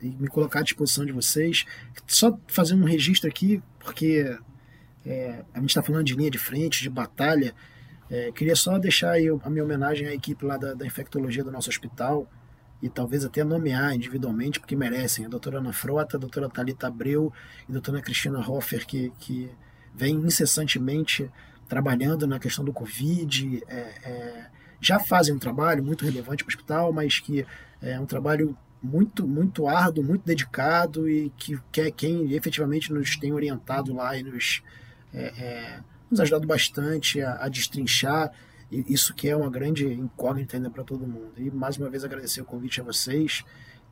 [0.00, 1.66] e, me colocar à disposição de vocês.
[2.06, 4.34] Só fazer um registro aqui, porque
[5.04, 7.54] é, a gente está falando de linha de frente, de batalha.
[8.10, 11.52] É, queria só deixar aí a minha homenagem à equipe lá da, da infectologia do
[11.52, 12.26] nosso hospital
[12.80, 15.26] e talvez até nomear individualmente, porque merecem.
[15.26, 17.30] A doutora Ana Frota, a doutora Thalita Abreu
[17.68, 19.50] e a doutora Cristina Hoffer, que, que
[19.94, 21.30] vem incessantemente
[21.68, 23.62] trabalhando na questão do Covid.
[23.68, 27.46] É, é, já fazem um trabalho muito relevante para o hospital, mas que
[27.80, 33.16] é um trabalho muito muito árduo, muito dedicado e que, que é quem efetivamente nos
[33.16, 34.60] tem orientado lá e nos,
[35.14, 35.80] é, é,
[36.10, 38.32] nos ajudado bastante a, a destrinchar
[38.72, 41.34] isso que é uma grande incógnita ainda para todo mundo.
[41.36, 43.44] E mais uma vez agradecer o convite a vocês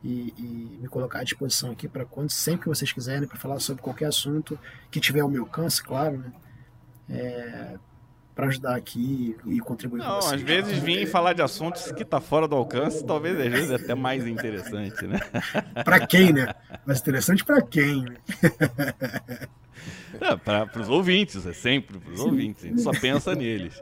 [0.03, 3.59] e, e me colocar à disposição aqui para quando sempre que vocês quiserem para falar
[3.59, 4.57] sobre qualquer assunto
[4.89, 6.33] que tiver ao meu alcance, claro, né?
[7.09, 7.77] É,
[8.33, 12.19] para ajudar aqui e contribuir Não, com às vezes vir falar de assuntos que tá
[12.21, 15.19] fora do alcance, talvez às vezes é até mais interessante, né?
[15.83, 16.53] para quem, né?
[16.85, 18.15] Mais interessante para quem, né?
[20.43, 23.81] para os ouvintes, é sempre para os ouvintes, a gente só pensa neles.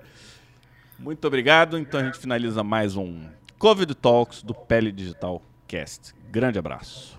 [0.97, 3.23] Muito obrigado, então a gente finaliza mais um
[3.57, 6.13] Covid Talks do Pele Digital Cast.
[6.29, 7.18] Grande abraço.